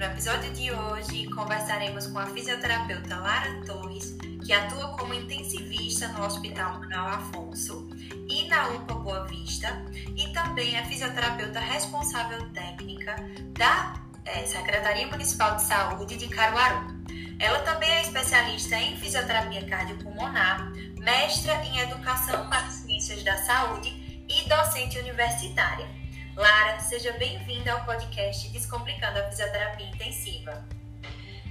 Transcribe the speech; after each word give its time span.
No 0.00 0.06
episódio 0.06 0.50
de 0.54 0.72
hoje, 0.72 1.26
conversaremos 1.26 2.06
com 2.06 2.18
a 2.18 2.24
fisioterapeuta 2.24 3.16
Lara 3.16 3.60
Torres, 3.66 4.16
que 4.42 4.50
atua 4.50 4.96
como 4.96 5.12
intensivista 5.12 6.08
no 6.08 6.24
Hospital 6.24 6.80
Manuel 6.80 7.06
Afonso 7.06 7.86
e 8.26 8.48
na 8.48 8.70
UPA 8.70 8.94
Boa 8.94 9.26
Vista, 9.26 9.68
e 10.16 10.32
também 10.32 10.74
é 10.74 10.86
fisioterapeuta 10.86 11.60
responsável 11.60 12.50
técnica 12.52 13.14
da 13.58 13.92
é, 14.24 14.46
Secretaria 14.46 15.06
Municipal 15.06 15.56
de 15.56 15.64
Saúde 15.64 16.16
de 16.16 16.28
Caruaru. 16.28 17.04
Ela 17.38 17.58
também 17.58 17.90
é 17.90 18.00
especialista 18.00 18.76
em 18.76 18.96
fisioterapia 18.96 19.66
cardiopulmonar, 19.66 20.72
mestra 20.96 21.62
em 21.66 21.78
educação 21.78 22.48
para 22.48 22.70
ciências 22.70 23.22
da 23.22 23.36
saúde 23.36 24.24
e 24.26 24.48
docente 24.48 24.98
universitária. 24.98 25.99
Lara, 26.40 26.80
seja 26.80 27.12
bem-vinda 27.12 27.70
ao 27.70 27.84
podcast 27.84 28.48
Descomplicando 28.48 29.18
a 29.18 29.24
Fisioterapia 29.24 29.86
Intensiva. 29.86 30.66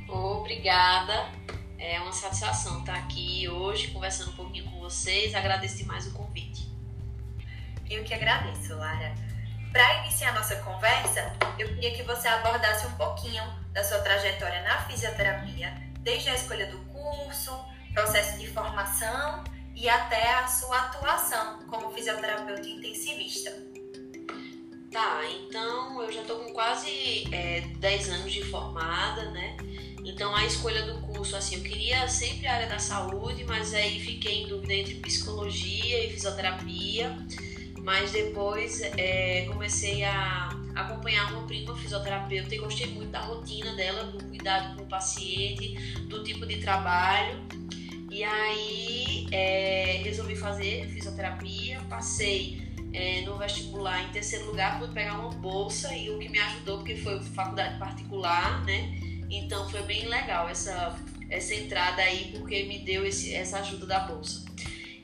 Obrigada. 0.07 1.29
É 1.77 1.99
uma 1.99 2.11
satisfação 2.11 2.79
estar 2.79 2.95
aqui 2.95 3.47
hoje 3.47 3.89
conversando 3.89 4.31
um 4.31 4.35
pouquinho 4.35 4.65
com 4.65 4.79
vocês. 4.79 5.35
Agradeço 5.35 5.77
demais 5.77 6.07
o 6.07 6.13
convite. 6.13 6.67
Eu 7.87 8.03
que 8.03 8.15
agradeço, 8.15 8.75
Lara. 8.77 9.13
Para 9.71 10.05
iniciar 10.05 10.33
nossa 10.33 10.55
conversa, 10.55 11.37
eu 11.59 11.67
queria 11.67 11.95
que 11.95 12.01
você 12.01 12.27
abordasse 12.27 12.87
um 12.87 12.97
pouquinho 12.97 13.43
da 13.71 13.83
sua 13.83 13.99
trajetória 13.99 14.63
na 14.63 14.81
fisioterapia, 14.85 15.71
desde 15.99 16.31
a 16.31 16.33
escolha 16.33 16.65
do 16.65 16.79
curso, 16.85 17.55
processo 17.93 18.39
de 18.39 18.47
formação 18.47 19.43
e 19.75 19.87
até 19.87 20.33
a 20.33 20.47
sua 20.47 20.79
atuação 20.79 21.67
como 21.67 21.91
fisioterapeuta 21.91 22.67
intensivista. 22.67 23.51
Tá, 24.91 25.21
então 25.29 26.01
eu 26.01 26.11
já 26.11 26.23
tô 26.23 26.35
com 26.37 26.51
quase 26.51 27.27
é, 27.31 27.61
10 27.61 28.09
anos 28.09 28.33
de 28.33 28.43
formada, 28.43 29.29
né? 29.29 29.55
Então 30.03 30.35
a 30.35 30.43
escolha 30.45 30.81
do 30.81 30.99
curso, 31.01 31.35
assim, 31.35 31.57
eu 31.57 31.61
queria 31.61 32.07
sempre 32.07 32.47
a 32.47 32.55
área 32.55 32.67
da 32.67 32.79
saúde, 32.79 33.43
mas 33.43 33.73
aí 33.75 33.99
fiquei 33.99 34.43
em 34.43 34.47
dúvida 34.47 34.73
entre 34.73 34.95
psicologia 34.95 36.05
e 36.05 36.09
fisioterapia. 36.11 37.15
Mas 37.83 38.11
depois 38.11 38.81
é, 38.81 39.45
comecei 39.47 40.03
a 40.03 40.49
acompanhar 40.75 41.33
uma 41.33 41.45
prima 41.45 41.75
fisioterapeuta 41.77 42.53
e 42.55 42.57
gostei 42.57 42.87
muito 42.87 43.11
da 43.11 43.21
rotina 43.21 43.75
dela, 43.75 44.05
do 44.05 44.23
cuidado 44.25 44.75
com 44.75 44.83
o 44.83 44.87
paciente, 44.87 45.75
do 46.07 46.23
tipo 46.23 46.47
de 46.47 46.57
trabalho. 46.57 47.39
E 48.09 48.23
aí 48.23 49.27
é, 49.31 50.01
resolvi 50.03 50.35
fazer 50.35 50.87
fisioterapia, 50.87 51.79
passei 51.87 52.68
é, 52.93 53.21
no 53.21 53.37
vestibular 53.37 54.03
em 54.03 54.11
terceiro 54.11 54.45
lugar 54.45 54.79
pude 54.79 54.93
pegar 54.93 55.19
uma 55.19 55.29
bolsa 55.29 55.93
e 55.95 56.09
o 56.09 56.19
que 56.19 56.29
me 56.29 56.39
ajudou 56.39 56.77
porque 56.77 56.95
foi 56.95 57.19
faculdade 57.21 57.77
particular, 57.77 58.63
né? 58.65 58.99
Então 59.29 59.69
foi 59.69 59.81
bem 59.83 60.07
legal 60.07 60.49
essa 60.49 60.97
essa 61.29 61.53
entrada 61.53 62.01
aí 62.01 62.31
porque 62.35 62.63
me 62.63 62.79
deu 62.79 63.05
esse, 63.05 63.33
essa 63.33 63.59
ajuda 63.59 63.85
da 63.85 63.99
bolsa. 63.99 64.45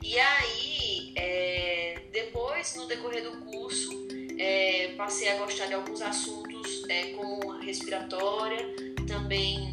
E 0.02 0.18
aí 0.18 1.12
é, 1.14 2.02
depois 2.12 2.74
no 2.76 2.86
decorrer 2.86 3.22
do 3.22 3.44
curso 3.44 4.08
é, 4.38 4.94
passei 4.96 5.28
a 5.28 5.36
gostar 5.36 5.66
de 5.66 5.74
alguns 5.74 6.02
assuntos 6.02 6.84
é, 6.88 7.12
como 7.12 7.58
respiratória, 7.58 8.66
também 9.06 9.72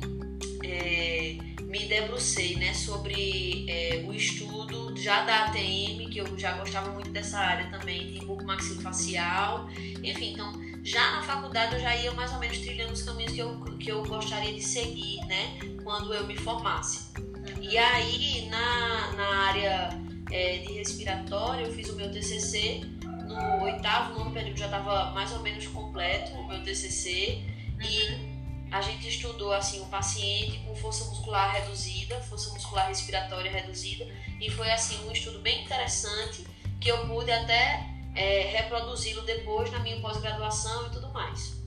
é, 0.63 1.37
me 1.73 1.87
debrucei 1.87 2.55
né, 2.55 2.71
sobre 2.71 3.65
é, 3.67 4.03
o 4.05 4.13
estudo 4.13 4.95
já 4.95 5.25
da 5.25 5.45
ATM, 5.45 6.07
que 6.07 6.19
eu 6.19 6.37
já 6.37 6.51
gostava 6.53 6.91
muito 6.91 7.09
dessa 7.09 7.39
área 7.39 7.67
também, 7.71 8.13
de 8.13 8.23
bucomaxilofacial, 8.23 9.67
enfim, 10.03 10.33
então 10.33 10.53
já 10.83 11.13
na 11.13 11.23
faculdade 11.23 11.73
eu 11.73 11.81
já 11.81 11.95
ia 11.95 12.11
mais 12.11 12.31
ou 12.31 12.37
menos 12.37 12.59
trilhando 12.59 12.93
os 12.93 13.01
caminhos 13.01 13.33
que 13.33 13.39
eu, 13.39 13.59
que 13.79 13.91
eu 13.91 14.03
gostaria 14.03 14.53
de 14.53 14.61
seguir, 14.61 15.19
né, 15.25 15.57
quando 15.83 16.13
eu 16.13 16.27
me 16.27 16.37
formasse. 16.37 17.11
E 17.59 17.75
aí, 17.75 18.47
na, 18.51 19.13
na 19.13 19.35
área 19.47 19.99
é, 20.31 20.59
de 20.59 20.73
respiratório, 20.73 21.65
eu 21.65 21.73
fiz 21.73 21.89
o 21.89 21.95
meu 21.95 22.11
TCC, 22.11 22.81
no 23.25 23.63
oitavo, 23.63 24.19
nono 24.19 24.31
período 24.31 24.59
já 24.59 24.65
estava 24.65 25.09
mais 25.09 25.31
ou 25.31 25.39
menos 25.39 25.65
completo 25.65 26.33
o 26.33 26.47
meu 26.47 26.61
TCC, 26.61 27.41
e 27.81 28.32
a 28.73 28.81
gente 28.81 29.07
estudou 29.07 29.53
assim 29.53 29.81
o 29.81 29.85
paciente 29.85 30.57
com 30.65 30.75
força 30.75 31.05
muscular 31.05 31.53
reduzida, 31.53 32.19
força 32.21 32.51
muscular 32.55 32.87
respiratória 32.87 33.51
reduzida, 33.51 34.03
e 34.41 34.49
foi 34.49 34.71
assim 34.71 35.07
um 35.07 35.11
estudo 35.11 35.37
bem 35.41 35.63
interessante 35.63 36.43
que 36.81 36.89
eu 36.89 37.07
pude 37.07 37.31
até 37.31 37.87
é, 38.15 38.41
reproduzi-lo 38.41 39.21
depois 39.21 39.71
na 39.71 39.77
minha 39.77 40.01
pós-graduação 40.01 40.87
e 40.87 40.89
tudo 40.89 41.07
mais. 41.13 41.61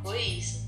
Foi 0.00 0.22
isso. 0.22 0.64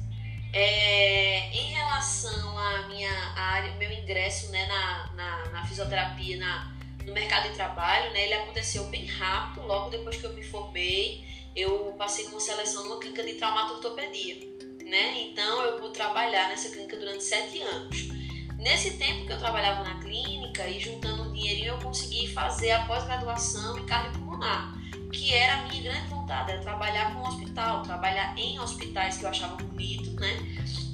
É, 0.52 1.52
em 1.52 1.72
relação 1.72 2.58
à 2.58 2.88
minha 2.88 3.12
área, 3.36 3.76
meu 3.76 3.92
ingresso 3.92 4.50
né, 4.50 4.66
na, 4.66 5.12
na, 5.12 5.50
na 5.50 5.66
fisioterapia, 5.66 6.36
na, 6.36 6.76
no 7.04 7.12
mercado 7.12 7.48
de 7.48 7.54
trabalho, 7.54 8.12
né, 8.12 8.24
ele 8.24 8.34
aconteceu 8.34 8.82
bem 8.88 9.06
rápido, 9.06 9.68
logo 9.68 9.88
depois 9.88 10.16
que 10.16 10.24
eu 10.24 10.32
me 10.32 10.42
formei, 10.42 11.24
eu 11.54 11.94
passei 11.96 12.24
numa 12.24 12.40
seleção 12.40 12.82
numa 12.82 12.98
clínica 12.98 13.22
de 13.22 13.34
traumatologia 13.34 14.55
né? 14.86 15.20
Então 15.22 15.62
eu 15.62 15.78
pude 15.78 15.92
trabalhar 15.94 16.48
nessa 16.48 16.68
clínica 16.70 16.96
durante 16.96 17.24
sete 17.24 17.60
anos. 17.60 18.08
Nesse 18.56 18.92
tempo 18.96 19.26
que 19.26 19.32
eu 19.32 19.38
trabalhava 19.38 19.84
na 19.84 20.00
clínica 20.00 20.66
e 20.66 20.80
juntando 20.80 21.24
um 21.24 21.32
dinheirinho, 21.32 21.74
eu 21.74 21.78
consegui 21.78 22.28
fazer 22.28 22.70
a 22.70 22.84
pós-graduação 22.86 23.78
em 23.78 23.84
cardiopulmonar, 23.84 24.74
que 25.12 25.34
era 25.34 25.54
a 25.54 25.62
minha 25.68 25.82
grande 25.82 26.08
vontade, 26.08 26.52
era 26.52 26.62
trabalhar 26.62 27.14
com 27.14 27.28
hospital, 27.28 27.82
trabalhar 27.82 28.36
em 28.38 28.58
hospitais 28.58 29.18
que 29.18 29.24
eu 29.24 29.28
achava 29.28 29.56
bonito, 29.56 30.10
né? 30.18 30.38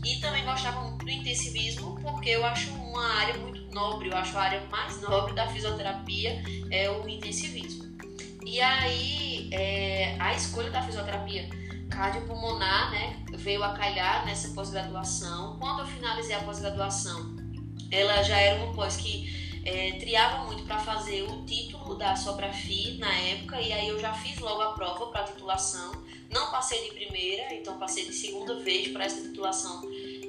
E 0.04 0.16
também 0.20 0.44
gostava 0.44 0.80
muito 0.80 1.04
do 1.04 1.10
intensivismo, 1.10 1.98
porque 2.02 2.30
eu 2.30 2.44
acho 2.44 2.70
uma 2.72 3.06
área 3.14 3.34
muito 3.38 3.72
nobre, 3.72 4.08
eu 4.08 4.16
acho 4.16 4.36
a 4.36 4.42
área 4.42 4.66
mais 4.68 5.00
nobre 5.00 5.32
da 5.34 5.46
fisioterapia 5.48 6.42
é 6.70 6.90
o 6.90 7.08
intensivismo. 7.08 7.92
E 8.44 8.60
aí, 8.60 9.48
é, 9.52 10.16
a 10.18 10.34
escolha 10.34 10.70
da 10.70 10.82
fisioterapia 10.82 11.48
cardiopulmonar, 11.92 12.90
né, 12.90 13.22
veio 13.32 13.62
a 13.62 13.72
calhar 13.72 14.24
nessa 14.24 14.48
pós-graduação. 14.54 15.58
Quando 15.58 15.80
eu 15.80 15.86
finalizei 15.86 16.34
a 16.34 16.40
pós-graduação, 16.40 17.36
ela 17.90 18.22
já 18.22 18.38
era 18.38 18.62
uma 18.62 18.72
pós 18.72 18.96
que 18.96 19.60
é, 19.64 19.92
triava 19.92 20.44
muito 20.44 20.64
para 20.64 20.78
fazer 20.78 21.22
o 21.22 21.44
título 21.44 21.94
da 21.94 22.16
Soprafi 22.16 22.96
na 22.98 23.12
época, 23.12 23.60
e 23.60 23.72
aí 23.72 23.88
eu 23.88 24.00
já 24.00 24.12
fiz 24.12 24.38
logo 24.38 24.60
a 24.60 24.72
prova 24.72 25.06
para 25.06 25.24
titulação. 25.24 25.92
Não 26.30 26.50
passei 26.50 26.82
de 26.88 26.94
primeira, 26.94 27.54
então 27.54 27.78
passei 27.78 28.06
de 28.06 28.12
segunda 28.12 28.58
vez 28.60 28.88
para 28.88 29.04
essa 29.04 29.20
titulação 29.20 29.82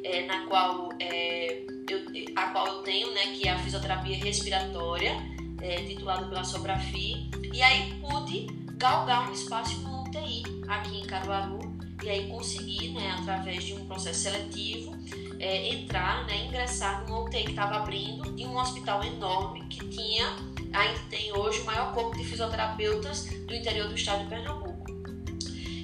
é, 0.04 0.26
na 0.26 0.46
qual 0.48 0.90
é, 1.00 1.66
eu, 1.90 2.34
a 2.36 2.48
qual 2.48 2.68
eu 2.68 2.84
tenho, 2.84 3.12
né, 3.14 3.28
que 3.28 3.48
é 3.48 3.52
a 3.52 3.60
fisioterapia 3.60 4.18
respiratória, 4.18 5.16
é, 5.62 5.78
titulada 5.84 6.28
pela 6.28 6.44
Soprafi, 6.44 7.30
e 7.52 7.62
aí 7.62 7.94
pude 8.02 8.48
galgar 8.78 9.30
um 9.30 9.34
espaço 9.34 9.82
UTI 10.14 10.44
aqui 10.68 11.00
em 11.00 11.06
Caruaru 11.06 11.60
e 12.04 12.10
aí 12.10 12.28
consegui, 12.28 12.90
né, 12.90 13.16
através 13.20 13.64
de 13.64 13.74
um 13.74 13.86
processo 13.86 14.20
seletivo, 14.20 14.94
é, 15.40 15.70
entrar, 15.70 16.26
né, 16.26 16.46
ingressar 16.46 17.04
numa 17.06 17.22
UTI 17.22 17.44
que 17.44 17.50
estava 17.52 17.78
abrindo 17.78 18.40
em 18.40 18.46
um 18.46 18.58
hospital 18.58 19.04
enorme 19.04 19.66
que 19.68 19.88
tinha, 19.88 20.36
ainda 20.74 21.00
tem 21.10 21.36
hoje, 21.36 21.62
o 21.62 21.66
maior 21.66 21.94
corpo 21.94 22.16
de 22.18 22.24
fisioterapeutas 22.26 23.26
do 23.26 23.54
interior 23.54 23.88
do 23.88 23.96
estado 23.96 24.24
de 24.24 24.30
Pernambuco. 24.30 24.84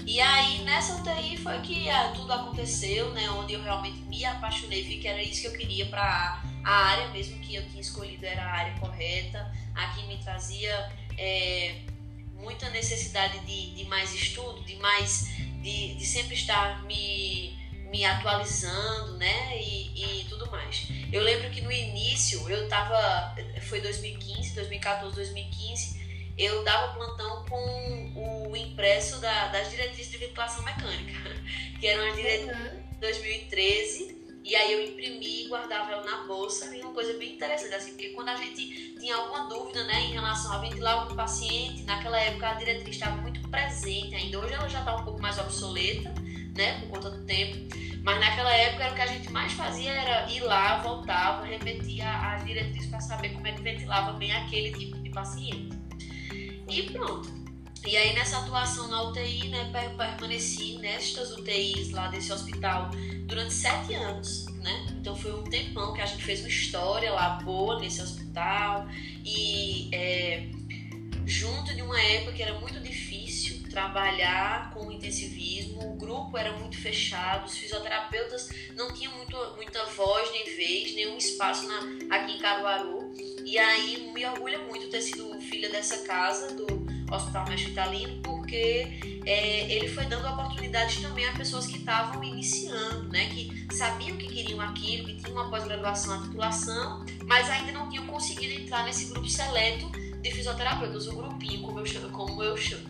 E 0.05 0.19
aí 0.19 0.63
nessa 0.63 1.01
UTI 1.01 1.37
foi 1.37 1.59
que 1.61 1.87
é, 1.87 2.09
tudo 2.09 2.31
aconteceu, 2.33 3.11
né, 3.11 3.29
onde 3.31 3.53
eu 3.53 3.63
realmente 3.63 3.99
me 4.01 4.25
apaixonei, 4.25 4.83
vi 4.83 4.97
que 4.97 5.07
era 5.07 5.21
isso 5.21 5.41
que 5.41 5.47
eu 5.47 5.53
queria 5.53 5.85
para 5.85 6.43
a 6.63 6.71
área 6.71 7.07
mesmo 7.09 7.39
que 7.39 7.55
eu 7.55 7.65
tinha 7.69 7.81
escolhido 7.81 8.25
era 8.25 8.43
a 8.43 8.51
área 8.51 8.79
correta, 8.79 9.51
a 9.73 9.87
que 9.87 10.05
me 10.07 10.17
trazia 10.17 10.91
é, 11.17 11.81
muita 12.39 12.69
necessidade 12.69 13.39
de, 13.39 13.75
de 13.75 13.83
mais 13.85 14.13
estudo, 14.13 14.63
de 14.63 14.75
mais 14.77 15.27
de, 15.61 15.95
de 15.95 16.05
sempre 16.05 16.35
estar 16.35 16.83
me, 16.85 17.53
me 17.91 18.05
atualizando, 18.05 19.17
né? 19.17 19.57
E, 19.61 20.21
e, 20.21 20.25
tudo 20.25 20.49
mais. 20.49 20.87
Eu 21.11 21.21
lembro 21.21 21.49
que 21.49 21.61
no 21.61 21.71
início 21.71 22.49
eu 22.49 22.67
tava. 22.67 23.35
Foi 23.67 23.81
2015, 23.81 24.55
2014, 24.55 25.15
2015, 25.15 26.33
eu 26.37 26.63
dava 26.63 26.93
plantão 26.93 27.45
com 27.45 28.47
o 28.49 28.55
impresso 28.55 29.19
da, 29.19 29.47
das 29.47 29.69
diretrizes 29.69 30.11
de 30.11 30.17
ventilação 30.17 30.63
mecânica, 30.63 31.13
que 31.79 31.87
eram 31.87 32.07
as 32.09 32.15
diretrizes 32.15 32.71
de 32.91 32.97
2013 32.99 34.18
e 34.43 34.55
aí 34.55 34.73
eu 34.73 34.83
imprimi 34.83 35.45
e 35.45 35.47
guardava 35.47 35.91
ela 35.91 36.03
na 36.03 36.23
bolsa. 36.23 36.75
E 36.75 36.81
uma 36.81 36.93
coisa 36.93 37.13
bem 37.17 37.33
interessante, 37.33 37.73
assim, 37.73 37.91
porque 37.91 38.09
quando 38.09 38.29
a 38.29 38.35
gente 38.35 38.95
tinha 38.99 39.15
alguma 39.15 39.47
dúvida, 39.47 39.83
né, 39.83 40.01
em 40.01 40.13
relação 40.13 40.53
a 40.53 40.57
ventilar 40.59 40.99
algum 40.99 41.15
paciente, 41.15 41.83
naquela 41.83 42.19
época 42.19 42.49
a 42.49 42.53
diretriz 42.53 42.95
estava 42.95 43.17
muito 43.21 43.47
presente 43.49 44.15
ainda. 44.15 44.39
Hoje 44.39 44.53
ela 44.53 44.67
já 44.67 44.79
está 44.79 44.95
um 44.95 45.03
pouco 45.03 45.21
mais 45.21 45.37
obsoleta, 45.37 46.13
né, 46.55 46.79
por 46.79 46.89
conta 46.89 47.09
do 47.11 47.25
tempo. 47.25 47.57
Mas 48.01 48.19
naquela 48.19 48.53
época 48.53 48.83
era 48.83 48.93
o 48.93 48.95
que 48.95 49.01
a 49.01 49.07
gente 49.07 49.31
mais 49.31 49.51
fazia 49.53 49.91
era 49.91 50.31
ir 50.31 50.39
lá, 50.41 50.81
voltava, 50.81 51.45
repetia 51.45 52.09
as 52.09 52.45
diretrizes 52.45 52.89
para 52.89 53.01
saber 53.01 53.29
como 53.29 53.45
é 53.45 53.51
que 53.51 53.61
ventilava 53.61 54.13
bem 54.13 54.31
aquele 54.31 54.71
tipo 54.71 54.97
de 54.99 55.09
paciente. 55.09 55.77
E 56.69 56.83
pronto. 56.91 57.29
E 57.85 57.95
aí 57.95 58.13
nessa 58.13 58.39
atuação 58.39 58.87
na 58.87 59.03
UTI, 59.03 59.47
né, 59.49 59.71
permaneci 59.97 60.77
nestas 60.77 61.31
UTIs 61.31 61.91
lá 61.91 62.07
desse 62.07 62.31
hospital 62.31 62.89
durante 63.25 63.53
sete 63.53 63.93
anos, 63.93 64.45
né? 64.55 64.87
Então 64.99 65.15
foi 65.15 65.33
um 65.33 65.43
tempão 65.43 65.93
que 65.93 66.01
a 66.01 66.05
gente 66.05 66.23
fez 66.23 66.41
uma 66.41 66.49
história 66.49 67.11
lá 67.11 67.41
boa 67.43 67.79
nesse 67.79 68.01
hospital 68.01 68.87
e 69.23 69.89
é, 69.93 70.49
junto 71.25 71.73
de 71.73 71.81
uma 71.81 72.01
época 72.01 72.33
que 72.33 72.43
era 72.43 72.59
muito 72.59 72.79
difícil 72.79 73.63
trabalhar 73.69 74.71
com 74.73 74.91
intensivismo, 74.91 75.93
o 75.93 75.95
grupo 75.95 76.37
era 76.37 76.51
muito 76.53 76.77
fechado, 76.77 77.45
os 77.45 77.55
fisioterapeutas 77.55 78.49
não 78.75 78.91
tinham 78.93 79.15
muito, 79.15 79.37
muita 79.55 79.85
voz 79.85 80.31
nem 80.31 80.43
vez, 80.55 80.95
nenhum 80.95 81.17
espaço 81.17 81.67
na, 81.67 82.15
aqui 82.15 82.33
em 82.33 82.39
Caruaru. 82.39 83.13
E 83.45 83.57
aí 83.57 84.11
me 84.11 84.25
orgulha 84.25 84.59
muito 84.59 84.89
ter 84.89 85.01
sido 85.01 85.39
filha 85.39 85.69
dessa 85.69 85.99
casa, 85.99 86.53
do 86.55 86.88
Hospital 87.11 87.45
Mestre 87.47 87.71
Italino, 87.71 88.21
porque 88.21 89.21
é, 89.25 89.71
ele 89.71 89.87
foi 89.87 90.05
dando 90.05 90.27
oportunidades 90.27 91.01
também 91.01 91.27
a 91.27 91.33
pessoas 91.33 91.65
que 91.65 91.77
estavam 91.77 92.23
iniciando, 92.23 93.09
né, 93.09 93.27
que 93.27 93.67
sabiam 93.75 94.17
que 94.17 94.27
queriam 94.27 94.61
aquilo, 94.61 95.05
que 95.05 95.15
tinham 95.15 95.33
uma 95.33 95.49
pós-graduação, 95.49 96.19
a 96.19 96.21
titulação, 96.23 97.05
mas 97.25 97.49
ainda 97.49 97.71
não 97.71 97.89
tinham 97.89 98.05
conseguido 98.07 98.53
entrar 98.61 98.83
nesse 98.83 99.05
grupo 99.05 99.27
seleto 99.27 99.89
de 100.21 100.31
fisioterapeutas, 100.31 101.07
o 101.07 101.15
grupinho, 101.15 101.61
como 101.61 101.79
eu 101.79 101.85
chamo. 101.85 102.09
Como 102.09 102.43
eu 102.43 102.57
chamo. 102.57 102.87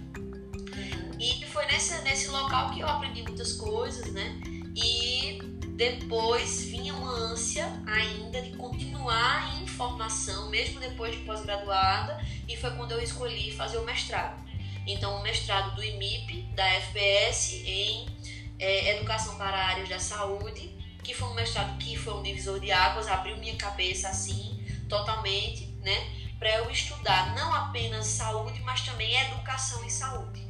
E 1.19 1.45
foi 1.47 1.65
nesse, 1.65 2.01
nesse 2.03 2.29
local 2.29 2.71
que 2.71 2.79
eu 2.79 2.87
aprendi 2.87 3.21
muitas 3.23 3.53
coisas, 3.53 4.11
né? 4.13 4.39
E 4.75 5.39
depois 5.75 6.63
vinha 6.63 6.93
uma 6.93 7.11
ânsia 7.11 7.71
ainda 7.85 8.41
de 8.41 8.55
continuar 8.55 9.61
em 9.61 9.67
formação, 9.79 10.49
mesmo 10.49 10.77
depois 10.81 11.15
de 11.15 11.23
pós-graduada, 11.23 12.21
e 12.45 12.57
foi 12.57 12.69
quando 12.71 12.91
eu 12.91 13.01
escolhi 13.01 13.49
fazer 13.55 13.77
o 13.77 13.85
mestrado. 13.85 14.37
Então, 14.85 15.17
o 15.17 15.23
mestrado 15.23 15.73
do 15.73 15.81
IMIP, 15.81 16.41
da 16.53 16.67
FPS, 16.67 17.63
em 17.65 18.05
é, 18.59 18.97
Educação 18.97 19.37
para 19.37 19.57
Áreas 19.57 19.87
da 19.87 19.99
Saúde, 19.99 20.69
que 21.01 21.13
foi 21.13 21.29
um 21.29 21.33
mestrado 21.33 21.77
que 21.77 21.95
foi 21.95 22.13
um 22.13 22.21
divisor 22.21 22.59
de 22.59 22.73
águas, 22.73 23.07
abriu 23.07 23.37
minha 23.37 23.55
cabeça 23.55 24.09
assim, 24.09 24.61
totalmente, 24.89 25.67
né? 25.81 25.95
Para 26.37 26.57
eu 26.57 26.69
estudar 26.69 27.33
não 27.33 27.53
apenas 27.53 28.05
saúde, 28.07 28.59
mas 28.61 28.81
também 28.81 29.15
educação 29.15 29.83
em 29.85 29.89
saúde. 29.89 30.45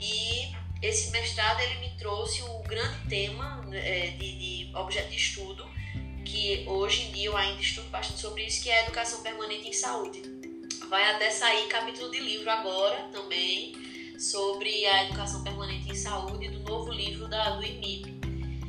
E 0.00 0.54
esse 0.80 1.10
mestrado 1.10 1.60
ele 1.60 1.80
me 1.80 1.90
trouxe 1.96 2.42
o 2.42 2.62
grande 2.62 3.08
tema 3.08 3.60
é, 3.72 4.08
de, 4.10 4.66
de 4.66 4.76
objeto 4.76 5.10
de 5.10 5.16
estudo, 5.16 5.68
que 6.24 6.64
hoje 6.66 7.02
em 7.02 7.12
dia 7.12 7.26
eu 7.26 7.36
ainda 7.36 7.60
estudo 7.60 7.88
bastante 7.90 8.20
sobre 8.20 8.44
isso, 8.44 8.62
que 8.62 8.70
é 8.70 8.80
a 8.80 8.82
educação 8.84 9.22
permanente 9.22 9.68
em 9.68 9.72
saúde. 9.72 10.22
Vai 10.88 11.04
até 11.10 11.30
sair 11.30 11.66
capítulo 11.68 12.10
de 12.10 12.20
livro 12.20 12.50
agora 12.50 13.08
também 13.12 13.74
sobre 14.18 14.86
a 14.86 15.04
educação 15.04 15.44
permanente 15.44 15.90
em 15.90 15.94
saúde 15.94 16.48
do 16.48 16.60
novo 16.60 16.90
livro 16.92 17.28
da, 17.28 17.50
do 17.50 17.64
IMIP. 17.64 18.18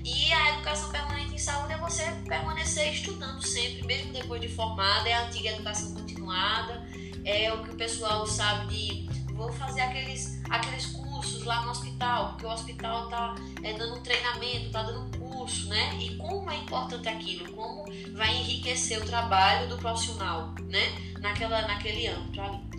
E 0.05 0.33
a 0.33 0.55
educação 0.55 0.91
permanente 0.91 1.35
em 1.35 1.37
saúde 1.37 1.73
é 1.73 1.77
você 1.77 2.03
permanecer 2.27 2.93
estudando 2.93 3.41
sempre, 3.45 3.85
mesmo 3.85 4.13
depois 4.13 4.41
de 4.41 4.47
formada, 4.47 5.07
é 5.07 5.13
a 5.13 5.27
antiga 5.27 5.49
educação 5.49 5.93
continuada, 5.93 6.87
é 7.25 7.51
o 7.53 7.63
que 7.63 7.71
o 7.71 7.75
pessoal 7.75 8.25
sabe 8.25 8.67
de 8.73 9.09
vou 9.33 9.51
fazer 9.53 9.81
aqueles, 9.81 10.41
aqueles 10.49 10.87
cursos 10.87 11.08
lá 11.45 11.61
no 11.63 11.71
hospital, 11.71 12.29
porque 12.29 12.45
o 12.45 12.49
hospital 12.49 13.05
está 13.05 13.35
é, 13.63 13.73
dando 13.73 14.01
treinamento, 14.01 14.67
está 14.67 14.83
dando 14.83 15.17
curso, 15.17 15.67
né? 15.69 15.95
E 15.99 16.15
como 16.15 16.49
é 16.49 16.57
importante 16.57 17.07
aquilo, 17.07 17.51
como 17.53 17.85
vai 18.13 18.35
enriquecer 18.35 19.01
o 19.01 19.05
trabalho 19.05 19.67
do 19.67 19.77
profissional, 19.77 20.53
né? 20.63 21.13
Naquela, 21.19 21.61
naquele 21.63 22.07
âmbito 22.07 22.41
ali. 22.41 22.69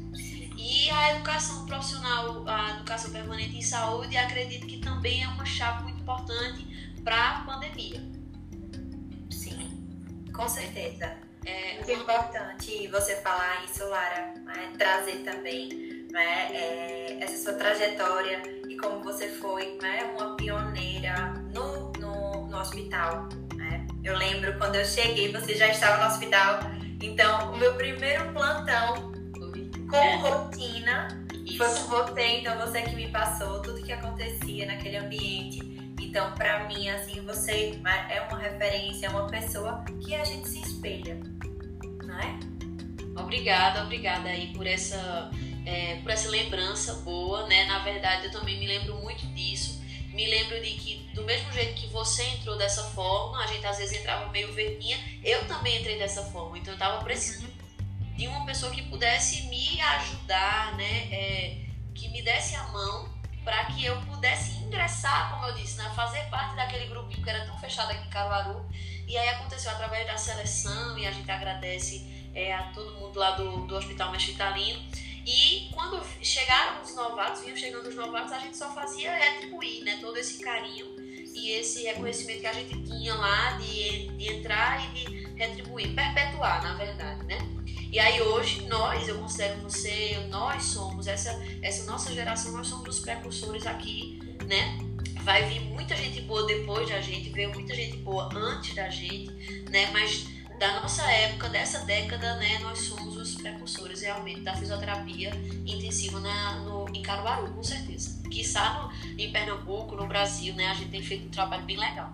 E 0.57 0.91
a 0.91 1.15
educação 1.15 1.65
profissional, 1.65 2.45
a 2.47 2.71
educação 2.73 3.11
permanente 3.11 3.57
em 3.57 3.63
saúde, 3.63 4.17
acredito 4.17 4.67
que 4.67 4.77
também 4.79 5.23
é 5.23 5.29
uma 5.29 5.45
chave 5.45 5.85
muito 5.85 6.01
importante 6.01 6.95
para 7.03 7.31
a 7.31 7.41
pandemia. 7.41 8.03
Sim, 9.31 10.29
com 10.35 10.49
certeza. 10.49 11.17
É 11.47 11.77
muito 11.77 11.91
importante 11.91 12.87
você 12.89 13.17
falar 13.23 13.65
isso, 13.65 13.89
Lara, 13.89 14.35
né? 14.45 14.73
trazer 14.77 15.25
também 15.25 15.90
né, 16.11 16.49
é, 16.53 17.19
essa 17.21 17.37
sua 17.37 17.55
trajetória 17.55 18.43
e 18.69 18.77
como 18.77 19.03
você 19.03 19.29
foi 19.29 19.79
né, 19.81 20.15
uma 20.17 20.37
pioneira 20.37 21.35
no, 21.53 21.93
no, 21.93 22.47
no 22.47 22.59
hospital. 22.59 23.29
Né? 23.57 23.87
Eu 24.03 24.17
lembro 24.17 24.57
quando 24.59 24.77
eu 24.77 24.85
cheguei, 24.85 25.33
você 25.33 25.55
já 25.55 25.69
estava 25.69 26.05
no 26.05 26.11
hospital, 26.11 26.61
então 27.01 27.53
o 27.53 27.57
meu 27.59 27.75
primeiro 27.75 28.33
plantão 28.33 29.11
com 29.91 30.17
rotina 30.19 31.09
foi 31.57 31.69
com 31.69 31.89
você, 31.89 32.23
então 32.39 32.57
você 32.59 32.83
que 32.83 32.95
me 32.95 33.09
passou 33.09 33.61
tudo 33.61 33.83
que 33.83 33.93
acontecia 33.93 34.67
naquele 34.67 34.97
ambiente. 34.97 35.61
Então, 36.01 36.33
para 36.35 36.65
mim, 36.65 36.89
assim, 36.89 37.21
você 37.21 37.79
né, 37.83 38.09
é 38.09 38.21
uma 38.23 38.39
referência, 38.39 39.07
é 39.07 39.11
uma 39.11 39.27
pessoa 39.27 39.85
que 40.01 40.15
a 40.15 40.25
gente 40.25 40.49
se 40.49 40.61
espelha, 40.61 41.21
não 42.05 42.19
é? 42.19 42.39
Obrigada, 43.21 43.83
obrigada 43.83 44.29
aí 44.29 44.53
por 44.55 44.67
essa 44.67 45.31
é, 45.67 45.97
por 45.97 46.11
essa 46.11 46.29
lembrança 46.29 46.95
boa, 46.95 47.47
né? 47.47 47.65
Na 47.65 47.81
verdade, 47.81 48.27
eu 48.27 48.33
também 48.33 48.59
me 48.59 48.67
lembro 48.67 48.97
muito 48.97 49.27
disso. 49.29 49.81
Me 50.13 50.27
lembro 50.27 50.61
de 50.61 50.71
que, 50.73 51.11
do 51.15 51.23
mesmo 51.23 51.53
jeito 51.53 51.75
que 51.75 51.87
você 51.89 52.25
entrou 52.25 52.59
dessa 52.59 52.83
forma, 52.91 53.43
a 53.43 53.47
gente 53.47 53.65
às 53.65 53.79
vezes 53.79 53.99
entrava 53.99 54.31
meio 54.31 54.53
verdinha, 54.53 54.99
eu 55.23 55.47
também 55.47 55.79
entrei 55.79 55.99
dessa 55.99 56.23
forma. 56.25 56.59
Então, 56.59 56.75
eu 56.75 56.79
tava 56.79 57.03
precisando 57.05 57.53
de 58.17 58.27
uma 58.27 58.45
pessoa 58.45 58.73
que 58.73 58.83
pudesse 58.83 59.43
me 59.43 59.81
ajudar, 59.81 60.77
né? 60.77 61.09
É, 61.13 61.57
que 61.95 62.09
me 62.09 62.23
desse 62.23 62.55
a 62.57 62.65
mão 62.69 63.09
para 63.45 63.65
que 63.67 63.85
eu 63.85 64.01
pudesse 64.03 64.59
ingressar, 64.59 65.31
como 65.31 65.47
eu 65.47 65.55
disse, 65.55 65.79
né? 65.79 65.91
fazer 65.95 66.23
parte 66.29 66.55
daquele 66.55 66.87
grupinho 66.87 67.23
que 67.23 67.31
era 67.31 67.45
tão 67.47 67.59
fechado 67.59 67.91
aqui 67.91 68.07
em 68.07 68.11
Caruaru. 68.11 68.67
E 69.07 69.17
aí 69.17 69.29
aconteceu 69.31 69.71
através 69.73 70.07
da 70.07 70.17
seleção 70.17 70.99
e 70.99 71.07
a 71.07 71.11
gente 71.11 71.31
agradece 71.31 72.31
é, 72.35 72.55
a 72.55 72.65
todo 72.65 72.95
mundo 73.01 73.19
lá 73.19 73.33
do, 73.33 73.67
do 73.67 73.75
Hospital 73.75 74.13
Mestre 74.13 74.33
Italino 74.33 74.81
e 75.27 75.69
quando 75.73 76.03
chegaram 76.23 76.83
os 76.83 76.95
novatos, 76.95 77.43
vinham 77.43 77.57
chegando 77.57 77.89
os 77.89 77.95
novatos, 77.95 78.33
a 78.33 78.39
gente 78.39 78.57
só 78.57 78.73
fazia 78.73 79.15
retribuir 79.15 79.85
né, 79.85 79.99
todo 80.01 80.17
esse 80.17 80.43
carinho 80.43 80.87
e 81.35 81.53
esse 81.53 81.83
reconhecimento 81.85 82.41
que 82.41 82.47
a 82.47 82.53
gente 82.53 82.83
tinha 82.83 83.15
lá 83.15 83.53
de, 83.53 84.09
de 84.17 84.33
entrar 84.33 84.85
e 84.85 84.89
de 84.93 85.27
retribuir, 85.35 85.95
perpetuar, 85.95 86.63
na 86.63 86.75
verdade, 86.75 87.25
né? 87.27 87.39
E 87.93 87.99
aí 87.99 88.21
hoje 88.21 88.67
nós, 88.67 89.09
eu 89.09 89.19
considero 89.19 89.61
você, 89.61 90.17
nós 90.29 90.63
somos 90.63 91.07
essa 91.07 91.31
essa 91.61 91.91
nossa 91.91 92.13
geração, 92.13 92.53
nós 92.53 92.69
somos 92.69 92.99
os 92.99 93.01
precursores 93.01 93.67
aqui, 93.67 94.19
né? 94.47 94.79
Vai 95.23 95.45
vir 95.49 95.61
muita 95.61 95.97
gente 95.97 96.21
boa 96.23 96.47
depois 96.47 96.89
da 96.89 97.01
gente, 97.01 97.31
veio 97.31 97.53
muita 97.53 97.75
gente 97.75 97.97
boa 97.99 98.29
antes 98.35 98.75
da 98.75 98.89
gente, 98.89 99.31
né? 99.71 99.91
Mas 99.93 100.27
da 100.61 100.79
nossa 100.79 101.11
época, 101.11 101.49
dessa 101.49 101.79
década, 101.87 102.37
né, 102.37 102.59
nós 102.59 102.81
somos 102.81 103.17
os 103.17 103.35
precursores 103.35 104.03
realmente 104.03 104.43
da 104.43 104.55
fisioterapia 104.55 105.31
intensiva 105.67 106.21
na, 106.21 106.57
no, 106.57 106.87
em 106.91 107.01
Caruaru, 107.01 107.51
com 107.55 107.63
certeza. 107.63 108.21
Que 108.29 108.47
no, 108.47 108.93
em 109.19 109.33
Pernambuco, 109.33 109.97
no 109.97 110.07
Brasil, 110.07 110.55
né, 110.55 110.67
a 110.67 110.75
gente 110.75 110.91
tem 110.91 111.03
feito 111.03 111.29
um 111.29 111.31
trabalho 111.31 111.65
bem 111.65 111.79
legal. 111.79 112.13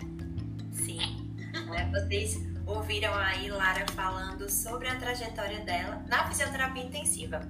Sim. 0.72 1.26
É, 1.74 1.86
vocês 1.90 2.40
ouviram 2.64 3.12
aí 3.14 3.50
Lara 3.50 3.84
falando 3.96 4.48
sobre 4.48 4.86
a 4.86 4.94
trajetória 4.94 5.58
dela 5.64 6.04
na 6.06 6.28
fisioterapia 6.28 6.84
intensiva. 6.84 7.40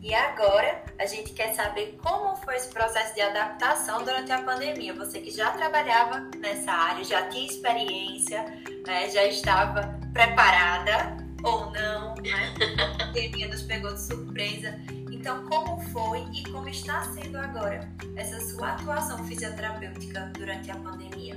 E 0.00 0.14
agora 0.14 0.84
a 0.98 1.04
gente 1.04 1.32
quer 1.32 1.52
saber 1.54 1.98
como 2.02 2.34
foi 2.36 2.56
esse 2.56 2.68
processo 2.68 3.14
de 3.14 3.20
adaptação 3.20 4.04
durante 4.04 4.32
a 4.32 4.40
pandemia. 4.40 4.94
Você 4.94 5.20
que 5.20 5.30
já 5.30 5.50
trabalhava 5.50 6.20
nessa 6.38 6.72
área, 6.72 7.04
já 7.04 7.28
tinha 7.28 7.46
experiência, 7.46 8.42
né, 8.86 9.10
já 9.10 9.24
estava 9.24 9.95
preparada 10.16 11.14
ou 11.42 11.70
não, 11.72 12.14
né? 12.14 12.54
A 12.78 13.04
pandemia 13.04 13.48
nos 13.48 13.62
pegou 13.62 13.92
de 13.92 14.00
surpresa. 14.00 14.80
Então, 15.12 15.46
como 15.46 15.78
foi 15.90 16.24
e 16.32 16.42
como 16.50 16.68
está 16.68 17.02
sendo 17.12 17.36
agora 17.36 17.92
essa 18.16 18.40
sua 18.40 18.70
atuação 18.70 19.22
fisioterapêutica 19.26 20.32
durante 20.34 20.70
a 20.70 20.76
pandemia? 20.76 21.36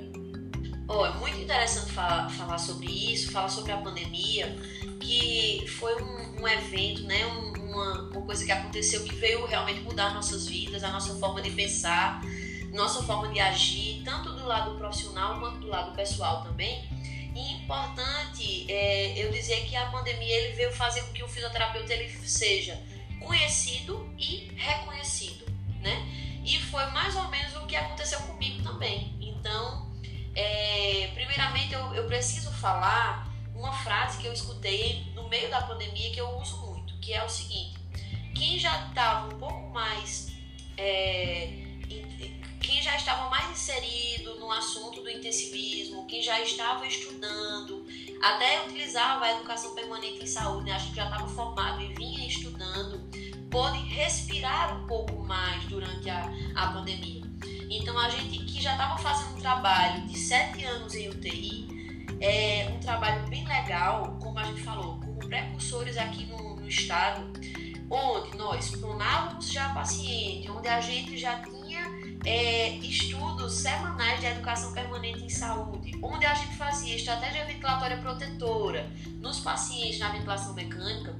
Oh, 0.87 1.05
é 1.05 1.11
muito 1.15 1.39
interessante 1.39 1.91
falar, 1.91 2.29
falar 2.29 2.57
sobre 2.57 2.87
isso, 2.87 3.31
falar 3.31 3.49
sobre 3.49 3.73
a 3.73 3.77
pandemia, 3.77 4.57
que 4.99 5.65
foi 5.67 6.01
um, 6.01 6.41
um 6.41 6.47
evento, 6.47 7.03
né, 7.03 7.25
um, 7.25 7.69
uma, 7.69 8.09
uma 8.09 8.21
coisa 8.21 8.45
que 8.45 8.51
aconteceu 8.51 9.03
que 9.03 9.13
veio 9.13 9.45
realmente 9.45 9.81
mudar 9.81 10.13
nossas 10.13 10.47
vidas, 10.47 10.83
a 10.83 10.89
nossa 10.89 11.13
forma 11.15 11.41
de 11.41 11.51
pensar, 11.51 12.21
nossa 12.73 13.03
forma 13.03 13.27
de 13.27 13.39
agir, 13.39 14.03
tanto 14.03 14.31
do 14.33 14.45
lado 14.45 14.77
profissional 14.77 15.39
quanto 15.39 15.59
do 15.59 15.67
lado 15.67 15.93
pessoal 15.95 16.43
também. 16.43 16.87
Importante 17.39 18.69
é, 18.69 19.17
eu 19.17 19.31
dizer 19.31 19.65
que 19.65 19.75
a 19.75 19.85
pandemia 19.87 20.35
ele 20.35 20.55
veio 20.55 20.71
fazer 20.73 21.01
com 21.03 21.13
que 21.13 21.23
o 21.23 21.27
fisioterapeuta 21.27 21.93
ele 21.93 22.09
seja 22.27 22.81
conhecido 23.19 24.13
e 24.17 24.51
reconhecido, 24.55 25.45
né? 25.81 26.05
E 26.43 26.59
foi 26.59 26.85
mais 26.87 27.15
ou 27.15 27.27
menos 27.29 27.55
o 27.55 27.65
que 27.65 27.75
aconteceu 27.75 28.19
comigo 28.21 28.61
também. 28.63 29.15
Então, 29.21 29.89
é, 30.35 31.11
primeiramente 31.13 31.73
eu, 31.73 31.93
eu 31.93 32.05
preciso 32.07 32.51
falar 32.51 33.29
uma 33.55 33.71
frase 33.71 34.17
que 34.19 34.27
eu 34.27 34.33
escutei 34.33 35.05
no 35.13 35.27
meio 35.29 35.49
da 35.49 35.61
pandemia 35.61 36.11
que 36.11 36.19
eu 36.19 36.29
uso 36.39 36.57
muito, 36.65 36.97
que 36.99 37.13
é 37.13 37.23
o 37.23 37.29
seguinte: 37.29 37.77
quem 38.35 38.59
já 38.59 38.87
estava 38.87 39.33
um 39.33 39.39
pouco 39.39 39.69
mais 39.69 40.33
é, 40.77 41.69
quem 42.69 42.83
já 42.83 42.95
estava 42.95 43.27
mais 43.31 43.49
inserido 43.49 44.39
no 44.39 44.51
assunto 44.51 45.01
do 45.01 45.09
intensivismo, 45.09 46.05
quem 46.05 46.21
já 46.21 46.39
estava 46.39 46.85
estudando, 46.85 47.83
até 48.21 48.63
utilizava 48.63 49.25
a 49.25 49.31
educação 49.31 49.73
permanente 49.73 50.23
em 50.23 50.27
saúde, 50.27 50.65
né? 50.65 50.75
a 50.75 50.77
gente 50.77 50.95
já 50.95 51.05
estava 51.05 51.27
formado 51.27 51.81
e 51.81 51.91
vinha 51.95 52.27
estudando, 52.27 53.01
pôde 53.49 53.79
respirar 53.79 54.77
um 54.77 54.85
pouco 54.85 55.15
mais 55.23 55.63
durante 55.65 56.07
a, 56.11 56.31
a 56.55 56.67
pandemia. 56.67 57.23
Então, 57.71 57.97
a 57.97 58.07
gente 58.07 58.37
que 58.45 58.61
já 58.61 58.73
estava 58.73 58.97
fazendo 58.99 59.37
um 59.37 59.41
trabalho 59.41 60.07
de 60.07 60.17
sete 60.17 60.63
anos 60.63 60.93
em 60.93 61.09
UTI, 61.09 62.07
é 62.21 62.71
um 62.71 62.79
trabalho 62.79 63.27
bem 63.29 63.47
legal, 63.47 64.15
como 64.21 64.37
a 64.37 64.43
gente 64.43 64.61
falou, 64.61 64.99
como 64.99 65.17
precursores 65.27 65.97
aqui 65.97 66.25
no, 66.27 66.57
no 66.57 66.67
estado, 66.67 67.31
onde 67.89 68.37
nós 68.37 68.69
pronávamos 68.71 69.51
já 69.51 69.69
paciente, 69.69 70.51
onde 70.51 70.67
a 70.67 70.79
gente 70.79 71.17
já 71.17 71.41
tinha 71.41 71.58
é, 72.25 72.69
estudos 72.77 73.53
semanais 73.53 74.19
de 74.19 74.25
educação 74.25 74.73
permanente 74.73 75.23
em 75.23 75.29
saúde, 75.29 75.97
onde 76.01 76.25
a 76.25 76.33
gente 76.33 76.55
fazia 76.55 76.95
estratégia 76.95 77.45
ventilatória 77.45 77.97
protetora 77.97 78.89
nos 79.19 79.39
pacientes 79.39 79.99
na 79.99 80.09
ventilação 80.09 80.53
mecânica, 80.53 81.15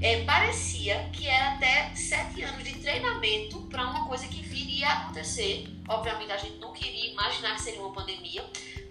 é, 0.00 0.24
parecia 0.24 1.08
que 1.12 1.28
era 1.28 1.54
até 1.54 1.94
sete 1.94 2.42
anos 2.42 2.64
de 2.64 2.74
treinamento 2.74 3.60
para 3.62 3.88
uma 3.88 4.06
coisa 4.06 4.26
que 4.26 4.42
viria 4.42 4.88
a 4.88 4.92
acontecer. 5.02 5.68
Obviamente 5.88 6.32
a 6.32 6.36
gente 6.36 6.58
não 6.58 6.72
queria 6.72 7.12
imaginar 7.12 7.54
que 7.54 7.62
seria 7.62 7.80
uma 7.80 7.92
pandemia, 7.92 8.44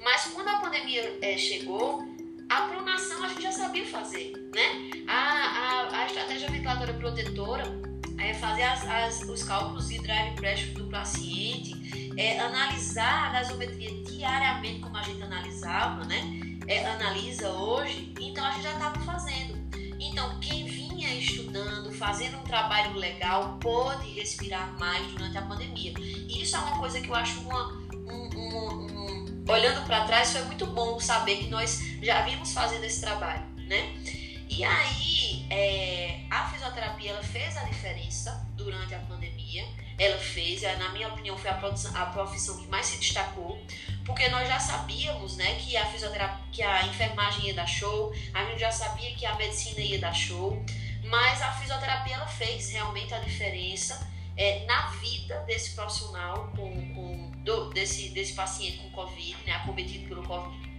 mas 0.03 0.25
quando 0.33 0.47
a 0.47 0.59
pandemia 0.59 1.19
é, 1.21 1.37
chegou, 1.37 2.01
a 2.49 2.61
pronação 2.61 3.23
a 3.23 3.27
gente 3.27 3.43
já 3.43 3.51
sabia 3.51 3.85
fazer, 3.85 4.33
né? 4.53 5.05
A, 5.07 5.89
a, 5.93 6.01
a 6.01 6.05
estratégia 6.05 6.49
ventilatória 6.49 6.93
protetora 6.93 7.90
é 8.21 8.33
fazer 8.33 8.63
as, 8.63 8.87
as, 8.87 9.21
os 9.23 9.43
cálculos 9.43 9.87
de 9.87 9.99
drive 9.99 10.35
pressure 10.35 10.71
do 10.71 10.85
paciente, 10.85 12.13
é, 12.17 12.39
analisar 12.39 13.29
a 13.29 13.29
gasometria 13.31 14.03
diariamente 14.03 14.79
como 14.79 14.97
a 14.97 15.03
gente 15.03 15.21
analisava, 15.21 16.05
né? 16.05 16.39
É, 16.67 16.85
analisa 16.85 17.49
hoje, 17.49 18.13
então 18.19 18.45
a 18.45 18.51
gente 18.51 18.63
já 18.63 18.73
estava 18.73 18.99
fazendo. 19.01 19.59
Então, 19.99 20.39
quem 20.39 20.65
vinha 20.65 21.13
estudando, 21.15 21.91
fazendo 21.91 22.37
um 22.37 22.43
trabalho 22.43 22.93
legal, 22.93 23.57
pôde 23.59 24.09
respirar 24.11 24.77
mais 24.79 25.05
durante 25.11 25.37
a 25.37 25.41
pandemia. 25.41 25.93
E 25.99 26.41
isso 26.41 26.55
é 26.55 26.59
uma 26.59 26.77
coisa 26.77 26.99
que 26.99 27.09
eu 27.09 27.15
acho 27.15 27.39
uma, 27.41 27.71
um, 27.93 28.29
um, 28.35 28.85
um, 28.85 29.43
olhando 29.47 29.85
para 29.85 30.05
trás, 30.05 30.31
foi 30.31 30.43
muito 30.43 30.65
bom 30.65 30.99
saber 30.99 31.37
que 31.37 31.49
nós 31.49 31.81
já 32.01 32.21
vimos 32.21 32.51
fazendo 32.53 32.83
esse 32.83 33.01
trabalho, 33.01 33.43
né? 33.67 34.20
E 34.51 34.65
aí, 34.65 35.45
é, 35.49 36.19
a 36.29 36.49
fisioterapia 36.49 37.11
ela 37.11 37.23
fez 37.23 37.55
a 37.55 37.63
diferença 37.63 38.45
durante 38.57 38.93
a 38.93 38.99
pandemia. 38.99 39.65
Ela 39.97 40.17
fez, 40.17 40.61
na 40.61 40.89
minha 40.89 41.07
opinião, 41.07 41.37
foi 41.37 41.49
a 41.49 41.53
profissão, 41.53 41.95
a 41.95 42.07
profissão 42.07 42.57
que 42.57 42.67
mais 42.67 42.85
se 42.87 42.97
destacou, 42.97 43.63
porque 44.05 44.27
nós 44.27 44.47
já 44.49 44.59
sabíamos, 44.59 45.37
né, 45.37 45.55
que 45.55 45.77
a 45.77 45.85
fisioterapia, 45.85 46.43
que 46.51 46.61
a 46.61 46.85
enfermagem 46.85 47.47
ia 47.47 47.53
dar 47.53 47.65
show, 47.65 48.13
a 48.33 48.43
gente 48.43 48.59
já 48.59 48.71
sabia 48.71 49.15
que 49.15 49.25
a 49.25 49.35
medicina 49.35 49.79
ia 49.79 49.99
dar 49.99 50.13
show, 50.13 50.63
mas 51.05 51.41
a 51.41 51.53
fisioterapia 51.53 52.15
ela 52.15 52.27
fez 52.27 52.71
realmente 52.71 53.13
a 53.13 53.19
diferença 53.19 54.05
é, 54.35 54.65
na 54.65 54.87
vida 54.87 55.39
desse 55.47 55.75
profissional 55.75 56.51
com, 56.57 56.93
com 56.93 57.31
do, 57.37 57.69
desse, 57.69 58.09
desse 58.09 58.33
paciente 58.33 58.79
com 58.79 58.91
Covid, 58.91 59.37
né, 59.45 59.53
acometido 59.53 60.09
pelo 60.09 60.23
Covid. 60.23 60.70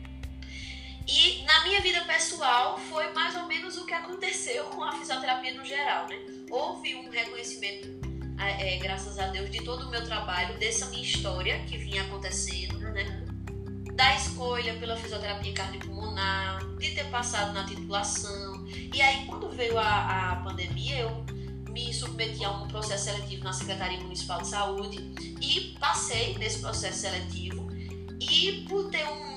E 1.07 1.43
na 1.45 1.65
minha 1.65 1.81
vida 1.81 2.01
pessoal 2.05 2.79
foi 2.79 3.13
mais 3.13 3.35
ou 3.37 3.47
menos 3.47 3.77
o 3.77 3.85
que 3.85 3.93
aconteceu 3.93 4.65
com 4.67 4.83
a 4.85 4.93
fisioterapia 4.93 5.55
no 5.55 5.65
geral, 5.65 6.07
né? 6.09 6.17
Houve 6.51 6.95
um 6.95 7.11
reconhecimento, 7.11 7.89
é, 8.39 8.77
graças 8.79 9.19
a 9.19 9.27
Deus, 9.29 9.51
de 9.51 9.63
todo 9.65 9.87
o 9.87 9.91
meu 9.91 10.05
trabalho, 10.05 10.57
dessa 10.59 10.87
minha 10.87 11.03
história 11.03 11.59
que 11.65 11.77
vinha 11.77 12.03
acontecendo, 12.03 12.79
né? 12.79 13.27
Da 13.95 14.15
escolha 14.15 14.75
pela 14.75 14.97
fisioterapia 14.97 15.53
cardiopulmonar, 15.53 16.65
de 16.79 16.93
ter 16.93 17.05
passado 17.11 17.53
na 17.53 17.65
titulação. 17.65 18.67
E 18.95 19.03
aí, 19.03 19.27
quando 19.27 19.51
veio 19.51 19.79
a, 19.79 20.33
a 20.33 20.37
pandemia, 20.37 21.01
eu 21.01 21.27
me 21.69 21.93
submeti 21.93 22.45
a 22.45 22.51
um 22.51 22.69
processo 22.69 23.05
seletivo 23.05 23.45
na 23.45 23.53
Secretaria 23.53 23.99
Municipal 23.99 24.41
de 24.43 24.49
Saúde 24.49 25.15
e 25.41 25.77
passei 25.81 26.37
nesse 26.39 26.61
processo 26.61 27.01
seletivo. 27.01 27.71
E 28.21 28.65
por 28.69 28.91
ter 28.91 29.05
um 29.07 29.32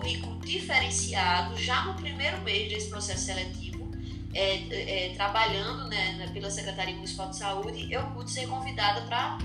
currículo 0.00 0.38
diferenciado 0.40 1.56
já 1.56 1.84
no 1.84 1.94
primeiro 1.94 2.40
mês 2.40 2.72
desse 2.72 2.88
processo 2.88 3.26
seletivo, 3.26 3.90
é, 4.32 5.08
é, 5.08 5.14
trabalhando 5.14 5.88
né, 5.88 6.28
pela 6.32 6.50
Secretaria 6.50 6.94
Municipal 6.94 7.28
de 7.28 7.36
Saúde, 7.36 7.92
eu 7.92 8.02
pude 8.12 8.30
ser 8.30 8.46
convidada 8.48 9.02
para 9.02 9.38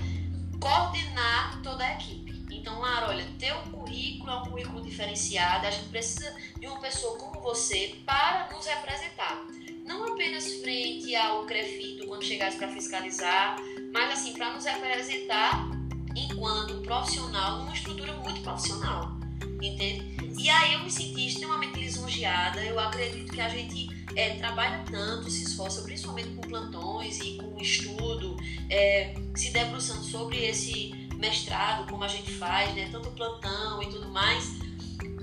coordenar 0.58 1.60
toda 1.62 1.84
a 1.84 1.94
equipe. 1.94 2.46
Então, 2.50 2.80
Lara, 2.80 3.08
olha, 3.08 3.24
teu 3.38 3.54
currículo 3.70 4.30
é 4.30 4.34
um 4.36 4.44
currículo 4.46 4.82
diferenciado, 4.82 5.66
a 5.66 5.70
gente 5.70 5.88
precisa 5.88 6.34
de 6.58 6.66
uma 6.66 6.80
pessoa 6.80 7.18
como 7.18 7.40
você 7.40 7.96
para 8.06 8.48
nos 8.52 8.66
representar. 8.66 9.44
Não 9.84 10.12
apenas 10.12 10.52
frente 10.62 11.14
ao 11.14 11.44
CREFITO 11.44 12.06
quando 12.06 12.24
chegasse 12.24 12.56
para 12.56 12.68
fiscalizar, 12.68 13.56
mas 13.92 14.12
assim, 14.12 14.32
para 14.32 14.52
nos 14.54 14.64
representar 14.64 15.68
enquanto 16.16 16.80
profissional 16.80 17.58
numa 17.58 17.74
estrutura 17.74 18.12
muito 18.14 18.40
profissional, 18.40 19.12
entende? 19.60 20.15
E 20.38 20.50
aí 20.50 20.74
eu 20.74 20.80
me 20.80 20.90
senti 20.90 21.26
extremamente 21.26 21.78
lisonjeada. 21.78 22.62
Eu 22.62 22.78
acredito 22.78 23.32
que 23.32 23.40
a 23.40 23.48
gente 23.48 23.88
é, 24.14 24.36
trabalha 24.36 24.84
tanto, 24.90 25.30
se 25.30 25.44
esforça, 25.44 25.82
principalmente 25.82 26.28
com 26.30 26.42
plantões 26.42 27.18
e 27.20 27.36
com 27.36 27.58
estudo, 27.60 28.36
é, 28.70 29.14
se 29.34 29.50
debruçando 29.50 30.04
sobre 30.04 30.44
esse 30.44 31.08
mestrado, 31.16 31.88
como 31.90 32.04
a 32.04 32.08
gente 32.08 32.30
faz, 32.32 32.74
né, 32.74 32.88
tanto 32.90 33.10
plantão 33.12 33.82
e 33.82 33.86
tudo 33.86 34.08
mais, 34.08 34.50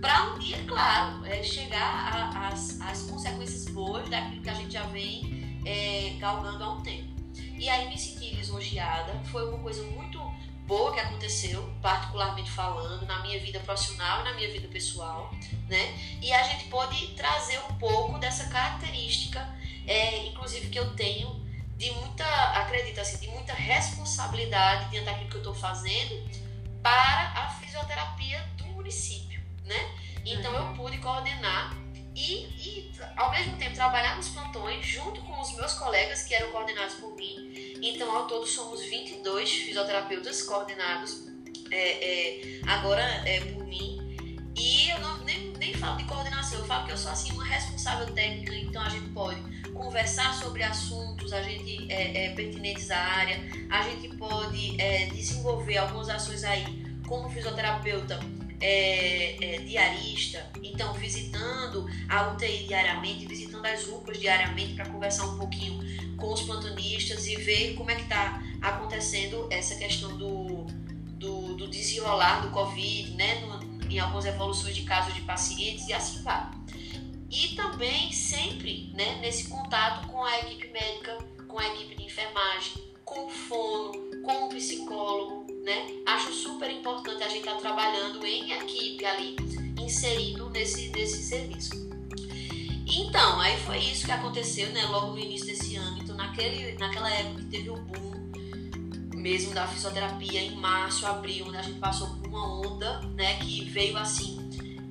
para 0.01 0.33
um 0.33 0.39
dia, 0.39 0.57
claro, 0.67 1.25
é, 1.25 1.41
chegar 1.43 2.51
às 2.51 3.03
consequências 3.09 3.65
boas 3.65 4.09
daquilo 4.09 4.41
que 4.41 4.49
a 4.49 4.53
gente 4.53 4.73
já 4.73 4.83
vem 4.87 5.61
é, 5.65 6.15
galgando 6.19 6.63
há 6.63 6.73
um 6.73 6.81
tempo. 6.81 7.13
E 7.57 7.69
aí 7.69 7.87
me 7.87 7.97
senti 7.97 8.35
lisonjeada, 8.35 9.13
foi 9.31 9.47
uma 9.47 9.59
coisa 9.59 9.81
muito 9.83 10.12
boa 10.65 10.93
que 10.93 10.99
aconteceu, 10.99 11.73
particularmente 11.81 12.49
falando, 12.49 13.05
na 13.05 13.19
minha 13.21 13.39
vida 13.39 13.59
profissional 13.59 14.21
e 14.21 14.23
na 14.23 14.33
minha 14.33 14.51
vida 14.51 14.67
pessoal, 14.67 15.31
né? 15.67 15.97
E 16.21 16.31
a 16.31 16.43
gente 16.43 16.65
pode 16.65 17.07
trazer 17.15 17.59
um 17.69 17.75
pouco 17.75 18.17
dessa 18.17 18.47
característica, 18.47 19.39
é, 19.85 20.25
inclusive 20.27 20.69
que 20.69 20.79
eu 20.79 20.95
tenho 20.95 21.43
de 21.77 21.91
muita, 21.91 22.25
acredito 22.51 22.99
assim, 22.99 23.17
de 23.19 23.27
muita 23.27 23.53
responsabilidade 23.53 24.89
diante 24.89 25.05
daquilo 25.05 25.29
que 25.29 25.35
eu 25.35 25.41
estou 25.41 25.55
fazendo 25.55 26.23
para 26.81 27.31
a 27.35 27.49
fisioterapia 27.49 28.39
do 28.57 28.65
município, 28.67 29.41
né? 29.65 29.95
Então 30.25 30.53
eu 30.53 30.73
pude 30.75 30.97
coordenar 30.99 31.75
e, 32.15 32.45
e 32.57 32.91
ao 33.17 33.31
mesmo 33.31 33.57
tempo 33.57 33.75
trabalhar 33.75 34.15
nos 34.15 34.29
então, 38.03 38.17
ao 38.17 38.27
todo, 38.27 38.45
somos 38.45 38.83
22 38.83 39.49
fisioterapeutas 39.49 40.41
coordenados 40.41 41.23
é, 41.71 41.77
é, 41.77 42.61
agora 42.67 43.01
é, 43.01 43.39
por 43.39 43.65
mim. 43.65 43.97
E 44.57 44.89
eu 44.89 44.99
não, 44.99 45.23
nem, 45.23 45.53
nem 45.53 45.73
falo 45.73 45.97
de 45.97 46.03
coordenação, 46.03 46.59
eu 46.59 46.65
falo 46.65 46.85
que 46.85 46.91
eu 46.91 46.97
sou 46.97 47.11
assim 47.11 47.31
uma 47.31 47.45
responsável 47.45 48.13
técnica, 48.13 48.53
então 48.55 48.81
a 48.81 48.89
gente 48.89 49.09
pode 49.11 49.41
conversar 49.71 50.33
sobre 50.33 50.63
assuntos 50.63 51.31
a 51.31 51.41
gente, 51.41 51.89
é, 51.91 52.25
é, 52.25 52.35
pertinentes 52.35 52.91
à 52.91 52.97
área, 52.97 53.39
a 53.69 53.81
gente 53.83 54.09
pode 54.17 54.79
é, 54.79 55.05
desenvolver 55.07 55.77
algumas 55.77 56.09
ações 56.09 56.43
aí 56.43 56.65
como 57.07 57.29
fisioterapeuta 57.29 58.19
é, 58.59 59.55
é, 59.55 59.57
diarista, 59.59 60.49
então 60.61 60.93
visitando 60.93 61.85
a 62.07 62.31
UTI 62.31 62.65
diariamente, 62.65 63.25
visitando 63.25 63.65
as 63.65 63.87
UPAs 63.87 64.19
diariamente 64.19 64.73
para 64.75 64.85
conversar 64.85 65.25
um 65.25 65.37
pouquinho 65.37 65.81
com 66.17 66.33
os 66.33 66.41
plantonistas 66.41 67.27
e 67.27 67.35
ver 67.35 67.75
como 67.75 67.91
é 67.91 67.95
que 67.95 68.03
está 68.03 68.41
acontecendo 68.61 69.47
essa 69.49 69.75
questão 69.75 70.17
do, 70.17 70.65
do, 71.17 71.55
do, 71.55 71.67
desenrolar 71.67 72.41
do 72.41 72.51
Covid, 72.51 73.11
né, 73.11 73.41
no, 73.41 73.91
em 73.91 73.99
algumas 73.99 74.25
evoluções 74.25 74.75
de 74.75 74.83
casos 74.83 75.13
de 75.13 75.21
pacientes 75.21 75.87
e 75.87 75.93
assim 75.93 76.21
vai. 76.23 76.49
E 77.29 77.55
também 77.55 78.11
sempre 78.11 78.91
né, 78.93 79.19
nesse 79.19 79.49
contato 79.49 80.07
com 80.07 80.23
a 80.23 80.39
equipe 80.41 80.67
médica, 80.67 81.17
com 81.47 81.59
a 81.59 81.67
equipe 81.67 81.95
de 81.95 82.03
enfermagem, 82.03 82.93
com 83.03 83.25
o 83.25 83.29
fono, 83.29 83.91
com 84.23 84.45
o 84.45 84.49
psicólogo, 84.49 85.45
né? 85.63 86.03
Acho 86.05 86.31
super 86.31 86.69
importante 86.69 87.23
a 87.23 87.27
gente 87.27 87.39
estar 87.39 87.55
tá 87.55 87.59
trabalhando 87.59 88.25
em 88.25 88.51
equipe 88.51 89.05
ali, 89.05 89.35
inserido 89.79 90.49
nesse, 90.49 90.89
nesse 90.89 91.23
serviço. 91.23 91.82
Então, 92.95 93.39
aí 93.39 93.57
foi 93.59 93.79
isso 93.79 94.05
que 94.05 94.11
aconteceu, 94.11 94.69
né, 94.69 94.85
logo 94.85 95.13
no 95.13 95.19
início 95.19 95.47
desse 95.47 95.75
ano. 95.75 95.97
Então, 95.99 96.15
naquele, 96.15 96.77
naquela 96.77 97.09
época 97.09 97.41
que 97.41 97.45
teve 97.47 97.69
o 97.69 97.77
boom 97.77 98.13
mesmo 99.15 99.53
da 99.53 99.65
fisioterapia, 99.65 100.41
em 100.41 100.55
março, 100.55 101.07
abril, 101.07 101.45
onde 101.47 101.57
a 101.57 101.61
gente 101.61 101.79
passou 101.79 102.07
por 102.17 102.27
uma 102.27 102.59
onda, 102.59 102.99
né, 103.15 103.37
que 103.37 103.63
veio 103.69 103.97
assim, 103.97 104.37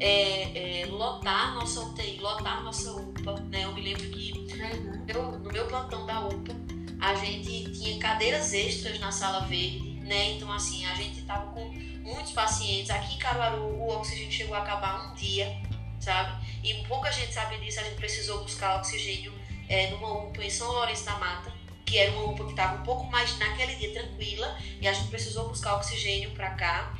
é, 0.02 0.80
é, 0.82 0.86
lotar 0.86 1.54
nossa 1.54 1.80
UTI, 1.80 2.18
lotar 2.18 2.64
nossa 2.64 2.90
UPA, 2.90 3.34
né? 3.42 3.64
Eu 3.64 3.72
me 3.72 3.82
lembro 3.82 4.02
que 4.08 4.32
uhum. 4.32 5.04
eu, 5.06 5.38
no 5.38 5.52
meu 5.52 5.66
plantão 5.68 6.04
da 6.06 6.26
UPA, 6.26 6.56
a 6.98 7.14
gente 7.14 7.70
tinha 7.70 7.98
cadeiras 8.00 8.52
extras 8.52 8.98
na 8.98 9.12
sala 9.12 9.46
verde, 9.46 10.00
né? 10.00 10.32
Então, 10.32 10.50
assim, 10.50 10.84
a 10.86 10.94
gente 10.94 11.22
tava 11.22 11.52
com 11.52 11.70
muitos 12.02 12.32
pacientes. 12.32 12.90
Aqui 12.90 13.14
em 13.14 13.18
Caruaru, 13.18 13.62
o 13.62 13.88
oxigênio 13.90 14.32
chegou 14.32 14.56
a 14.56 14.58
acabar 14.58 15.08
um 15.08 15.14
dia, 15.14 15.56
sabe? 16.00 16.41
E 16.62 16.74
pouca 16.84 17.10
gente 17.10 17.32
sabe 17.32 17.58
disso, 17.58 17.80
a 17.80 17.84
gente 17.84 17.96
precisou 17.96 18.42
buscar 18.42 18.76
oxigênio 18.76 19.32
é, 19.68 19.90
numa 19.90 20.12
UPA 20.24 20.44
em 20.44 20.50
São 20.50 20.70
Lourenço 20.70 21.04
da 21.04 21.16
Mata, 21.18 21.52
que 21.84 21.98
era 21.98 22.10
uma 22.12 22.30
UPA 22.30 22.44
que 22.44 22.50
estava 22.50 22.80
um 22.80 22.84
pouco 22.84 23.04
mais 23.06 23.36
naquele 23.38 23.74
dia 23.76 23.92
tranquila, 23.92 24.58
e 24.80 24.86
a 24.86 24.92
gente 24.92 25.08
precisou 25.08 25.48
buscar 25.48 25.74
oxigênio 25.76 26.30
para 26.30 26.50
cá. 26.50 26.94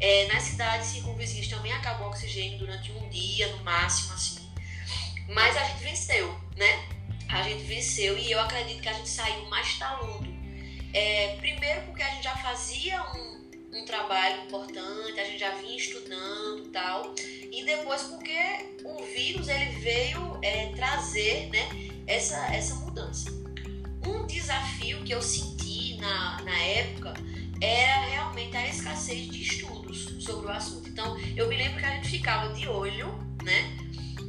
É, 0.00 0.28
nas 0.28 0.44
cidades 0.44 0.86
circunvizinhas 0.86 1.48
também 1.48 1.72
acabou 1.72 2.06
o 2.06 2.10
oxigênio 2.10 2.58
durante 2.58 2.92
um 2.92 3.08
dia, 3.08 3.48
no 3.48 3.64
máximo, 3.64 4.14
assim. 4.14 4.48
Mas 5.28 5.56
a 5.56 5.64
gente 5.64 5.82
venceu, 5.82 6.38
né? 6.56 6.88
A 7.28 7.42
gente 7.42 7.64
venceu 7.64 8.16
e 8.16 8.30
eu 8.30 8.40
acredito 8.40 8.80
que 8.80 8.88
a 8.88 8.92
gente 8.92 9.08
saiu 9.08 9.44
mais 9.46 9.76
taludo. 9.76 10.26
É, 10.94 11.36
primeiro 11.36 11.82
porque 11.82 12.02
a 12.02 12.10
gente 12.10 12.24
já 12.24 12.36
fazia 12.36 13.02
um, 13.12 13.27
um 13.78 13.84
trabalho 13.84 14.42
importante, 14.44 15.18
a 15.18 15.24
gente 15.24 15.38
já 15.38 15.50
vinha 15.56 15.76
estudando 15.76 16.66
e 16.66 16.68
tal. 16.68 17.14
E 17.50 17.64
depois 17.64 18.02
porque 18.02 18.38
o 18.84 19.02
vírus 19.04 19.48
ele 19.48 19.78
veio 19.80 20.38
é, 20.42 20.72
trazer 20.74 21.48
né, 21.50 21.68
essa, 22.06 22.36
essa 22.54 22.74
mudança. 22.76 23.30
Um 24.06 24.26
desafio 24.26 25.02
que 25.02 25.12
eu 25.12 25.22
senti 25.22 25.96
na, 25.96 26.42
na 26.42 26.58
época 26.58 27.14
era 27.60 28.06
realmente 28.06 28.56
a 28.56 28.68
escassez 28.68 29.28
de 29.28 29.42
estudos 29.42 30.22
sobre 30.22 30.46
o 30.46 30.50
assunto. 30.50 30.88
Então, 30.88 31.18
eu 31.36 31.48
me 31.48 31.56
lembro 31.56 31.78
que 31.78 31.84
a 31.84 31.90
gente 31.90 32.08
ficava 32.08 32.52
de 32.52 32.68
olho, 32.68 33.08
né? 33.42 33.76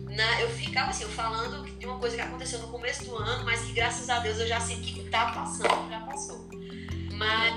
Na, 0.10 0.42
eu 0.42 0.50
ficava 0.50 0.90
assim, 0.90 1.04
eu 1.04 1.10
falando 1.10 1.64
de 1.78 1.86
uma 1.86 2.00
coisa 2.00 2.16
que 2.16 2.22
aconteceu 2.22 2.60
no 2.60 2.68
começo 2.70 3.06
do 3.06 3.16
ano, 3.16 3.46
mas 3.46 3.62
que 3.62 3.74
graças 3.74 4.10
a 4.10 4.20
Deus 4.20 4.40
eu 4.40 4.48
já 4.48 4.60
senti 4.60 4.94
que 4.94 5.08
tá 5.10 5.32
passando, 5.32 5.90
já 5.90 6.00
passou. 6.02 6.50
Mas 7.14 7.54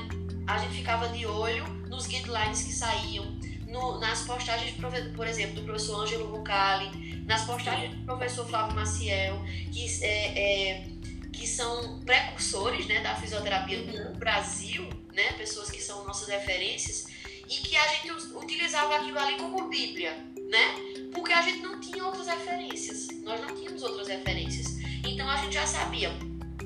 a 0.47 0.59
gente 0.59 0.75
ficava 0.75 1.09
de 1.09 1.25
olho 1.25 1.82
nos 1.93 2.07
guidelines 2.07 2.63
que 2.63 2.73
saíam, 2.73 3.25
no, 3.69 4.01
nas 4.01 4.23
postagens, 4.23 4.75
por 5.15 5.27
exemplo, 5.27 5.57
do 5.57 5.63
professor 5.63 6.03
Ângelo 6.03 6.27
Bucali, 6.29 7.23
nas 7.27 7.45
postagens 7.45 7.95
do 7.95 8.05
professor 8.05 8.49
Flávio 8.49 8.75
Maciel, 8.75 9.39
que 9.71 9.87
é, 10.03 10.79
é 10.79 10.87
que 11.31 11.47
são 11.47 12.01
precursores 12.01 12.87
né, 12.87 13.01
da 13.01 13.15
fisioterapia 13.15 13.79
no 13.83 14.15
Brasil, 14.17 14.89
né, 15.15 15.33
pessoas 15.33 15.71
que 15.71 15.81
são 15.81 16.05
nossas 16.05 16.29
referências, 16.29 17.07
e 17.47 17.57
que 17.57 17.77
a 17.77 17.87
gente 17.89 18.11
utilizava 18.35 18.97
aquilo 18.97 19.19
ali 19.19 19.37
como 19.37 19.69
Bíblia, 19.69 20.13
né? 20.49 20.75
Porque 21.13 21.33
a 21.33 21.43
gente 21.43 21.61
não 21.61 21.79
tinha 21.81 22.07
outras 22.07 22.27
referências, 22.27 23.09
nós 23.23 23.41
não 23.41 23.55
tínhamos 23.55 23.83
outras 23.83 24.09
referências. 24.09 24.79
Então 25.05 25.29
a 25.29 25.37
gente 25.37 25.55
já 25.55 25.67
sabia 25.67 26.11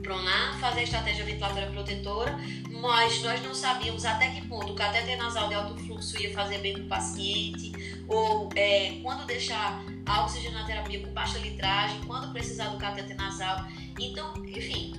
pronar, 0.06 0.56
fazer 0.60 0.80
a 0.80 0.82
estratégia 0.84 1.24
ventilatória 1.24 1.68
protetora, 1.68 2.38
mas 2.70 3.20
nós 3.22 3.42
não 3.42 3.52
sabíamos 3.52 4.04
até 4.04 4.30
que 4.30 4.46
ponto 4.46 4.72
o 4.72 4.76
cateter 4.76 5.18
nasal 5.18 5.48
de 5.48 5.54
alto 5.54 5.76
fluxo 5.82 6.16
ia 6.22 6.32
fazer 6.32 6.58
bem 6.58 6.74
para 6.74 6.82
o 6.84 6.86
paciente, 6.86 7.72
ou 8.06 8.48
é, 8.54 9.00
quando 9.02 9.26
deixar 9.26 9.82
a 10.06 10.22
oxigenoterapia 10.22 11.00
com 11.00 11.12
baixa 11.12 11.38
litragem, 11.38 12.00
quando 12.06 12.32
precisar 12.32 12.68
do 12.68 12.78
cateter 12.78 13.16
nasal. 13.16 13.66
Então, 13.98 14.32
enfim, 14.46 14.94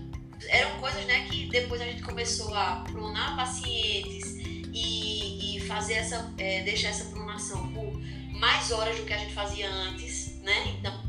eram 0.50 0.72
coisas 0.80 1.06
né, 1.06 1.26
que 1.30 1.48
depois 1.48 1.82
a 1.82 1.86
gente 1.86 2.04
começou 2.04 2.54
a 2.54 2.84
pronar 2.92 3.38
pacientes 3.38 4.36
e, 4.74 5.56
e 5.56 5.62
fazer 5.62 5.94
essa, 5.94 6.34
é, 6.38 6.64
deixar 6.64 6.90
essa 6.90 7.06
pronação 7.06 7.72
por 7.72 7.98
mais 8.34 8.72
horas 8.72 8.98
do 8.98 9.06
que 9.06 9.14
a 9.14 9.18
gente 9.18 9.34
fazia 9.34 9.70
antes, 9.70 10.40
né? 10.42 10.76
Então, 10.78 11.07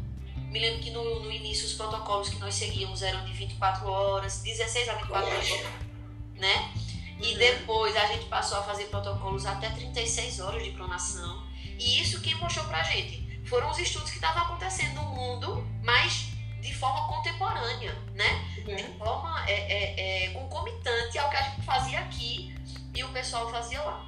me 0.51 0.59
lembro 0.59 0.81
que 0.81 0.91
no, 0.91 1.21
no 1.21 1.31
início 1.31 1.67
os 1.67 1.75
protocolos 1.75 2.29
que 2.29 2.39
nós 2.39 2.55
seguíamos 2.55 3.03
eram 3.03 3.25
de 3.25 3.33
24 3.33 3.87
horas, 3.87 4.41
16 4.43 4.89
a 4.89 4.95
24 4.95 5.31
horas, 5.31 5.49
né? 6.37 6.73
E 7.21 7.37
depois 7.37 7.97
a 7.97 8.07
gente 8.07 8.27
passou 8.27 8.59
a 8.59 8.63
fazer 8.63 8.85
protocolos 8.85 9.45
até 9.45 9.69
36 9.71 10.41
horas 10.41 10.63
de 10.63 10.71
pronação. 10.71 11.47
E 11.79 12.01
isso 12.01 12.21
quem 12.21 12.35
mostrou 12.37 12.65
pra 12.67 12.83
gente 12.83 13.43
foram 13.47 13.71
os 13.71 13.79
estudos 13.79 14.11
que 14.11 14.17
estavam 14.17 14.43
acontecendo 14.43 14.95
no 14.95 15.11
mundo, 15.15 15.67
mas 15.83 16.29
de 16.61 16.75
forma 16.75 17.07
contemporânea, 17.09 17.93
né? 18.15 18.45
Uhum. 18.67 18.77
De 18.77 18.99
forma 18.99 19.45
é, 19.49 19.53
é, 19.53 20.25
é, 20.27 20.31
concomitante 20.31 21.19
ao 21.19 21.31
que 21.31 21.37
a 21.37 21.43
gente 21.43 21.63
fazia 21.63 22.01
aqui 22.01 22.55
e 22.95 23.05
o 23.05 23.09
pessoal 23.11 23.51
fazia 23.51 23.83
lá. 23.83 24.07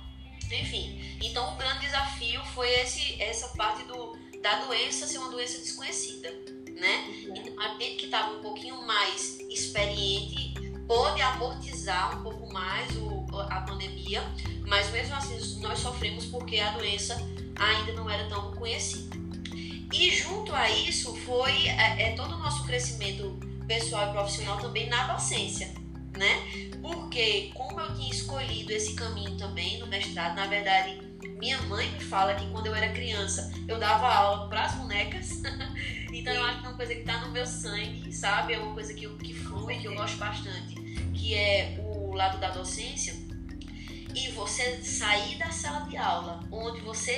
Enfim, 0.50 1.16
então 1.22 1.55
o 1.55 1.57
grande 1.57 1.81
desafio 1.81 2.44
foi 2.46 2.68
esse, 2.81 3.20
essa 3.22 3.48
parte 3.57 3.85
do, 3.85 4.18
da 4.40 4.64
doença 4.64 5.07
ser 5.07 5.18
uma 5.18 5.31
doença 5.31 5.59
desconhecida, 5.59 6.31
né? 6.79 7.24
Uhum. 7.26 7.37
Então, 7.37 7.61
a 7.61 7.68
gente 7.79 7.96
que 7.96 8.05
estava 8.07 8.37
um 8.37 8.40
pouquinho 8.40 8.83
mais 8.87 9.38
experiente 9.50 10.55
pôde 10.87 11.22
amortizar 11.22 12.18
um 12.18 12.22
pouco 12.22 12.53
mais 12.53 12.96
o, 12.96 13.26
a 13.48 13.61
pandemia, 13.61 14.22
mas 14.66 14.90
mesmo 14.90 15.14
assim 15.14 15.61
nós 15.61 15.79
sofremos 15.79 16.26
porque 16.26 16.59
a 16.59 16.70
doença 16.72 17.16
ainda 17.55 17.92
não 17.92 18.09
era 18.11 18.29
tão 18.29 18.53
conhecida. 18.55 19.16
E 19.92 20.11
junto 20.11 20.55
a 20.55 20.70
isso 20.70 21.14
foi 21.18 21.68
é, 21.68 22.11
é 22.11 22.16
todo 22.16 22.35
o 22.35 22.38
nosso 22.38 22.64
crescimento 22.64 23.38
pessoal 23.66 24.09
e 24.09 24.12
profissional 24.12 24.59
também 24.59 24.88
na 24.88 25.12
docência, 25.12 25.72
né? 26.16 26.70
Porque 26.81 27.50
como 27.55 27.81
eu 27.81 27.94
tinha 27.94 28.11
escolhido 28.11 28.72
esse 28.72 28.94
caminho 28.94 29.37
também 29.37 29.79
no 29.79 29.87
mestrado, 29.87 30.35
na 30.35 30.46
verdade, 30.46 31.10
minha 31.28 31.61
mãe 31.62 31.90
me 31.90 32.00
fala 32.00 32.35
que 32.35 32.46
quando 32.50 32.66
eu 32.66 32.74
era 32.74 32.92
criança 32.92 33.52
eu 33.66 33.78
dava 33.78 34.06
aula 34.06 34.48
para 34.48 34.64
as 34.64 34.74
bonecas. 34.74 35.42
então 36.12 36.33
eu 36.33 36.44
acho 36.44 36.61
que 36.61 36.66
é 36.66 36.68
uma 36.68 36.76
coisa 36.76 36.94
que 36.94 37.00
está 37.00 37.18
no 37.18 37.33
meu 37.33 37.46
sangue, 37.46 38.12
sabe? 38.12 38.54
É 38.54 38.59
uma 38.59 38.74
coisa 38.74 38.92
que, 38.94 39.09
que 39.18 39.35
flui, 39.35 39.78
que 39.78 39.87
eu 39.87 39.94
gosto 39.94 40.16
bastante, 40.16 40.74
que 41.14 41.35
é 41.35 41.78
o 41.78 42.14
lado 42.14 42.38
da 42.38 42.50
docência. 42.50 43.14
E 44.14 44.28
você 44.33 44.83
sair 44.83 45.37
da 45.38 45.50
sala 45.50 45.88
de 45.88 45.96
aula, 45.96 46.40
onde 46.50 46.80
você 46.80 47.12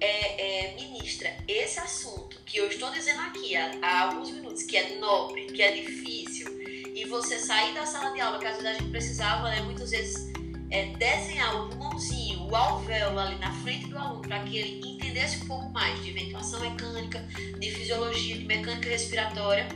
é, 0.00 0.70
é, 0.70 0.74
ministra 0.74 1.34
esse 1.48 1.78
assunto 1.78 2.38
que 2.44 2.58
eu 2.58 2.68
estou 2.68 2.90
dizendo 2.90 3.20
aqui 3.22 3.56
há, 3.56 3.72
há, 3.82 4.00
alguns 4.02 4.30
minutos, 4.30 4.62
que 4.62 4.76
é 4.76 4.98
nobre, 4.98 5.46
que 5.46 5.62
é 5.62 5.72
difícil, 5.72 6.46
e 6.62 7.04
você 7.06 7.38
sair 7.38 7.74
da 7.74 7.86
sala 7.86 8.12
de 8.12 8.20
aula, 8.20 8.38
que 8.38 8.46
às 8.46 8.56
vezes 8.56 8.66
a 8.66 8.72
gente 8.74 8.90
precisava, 8.90 9.50
né, 9.50 9.60
muitas 9.62 9.90
vezes, 9.90 10.32
é, 10.70 10.86
desenhar 10.96 11.62
o 11.62 11.68
pulmãozinho, 11.70 12.15
o 12.48 12.54
alvéolo 12.54 13.18
ali 13.18 13.38
na 13.38 13.52
frente 13.52 13.88
do 13.88 13.98
aluno, 13.98 14.22
para 14.22 14.40
que 14.40 14.56
ele 14.56 14.88
entendesse 14.88 15.42
um 15.42 15.46
pouco 15.46 15.68
mais 15.70 16.02
de 16.02 16.12
ventilação 16.12 16.60
mecânica, 16.60 17.18
de 17.58 17.70
fisiologia, 17.72 18.38
de 18.38 18.44
mecânica 18.44 18.88
respiratória, 18.88 19.68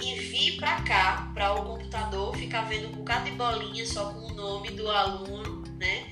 e 0.00 0.14
vir 0.14 0.56
para 0.58 0.80
cá, 0.82 1.30
para 1.34 1.52
o 1.54 1.64
computador, 1.64 2.36
ficar 2.36 2.62
vendo 2.62 2.88
um 2.88 2.92
bocado 2.92 3.24
de 3.24 3.32
bolinha 3.32 3.84
só 3.84 4.12
com 4.12 4.26
o 4.26 4.34
nome 4.34 4.70
do 4.70 4.88
aluno, 4.88 5.64
né? 5.76 6.06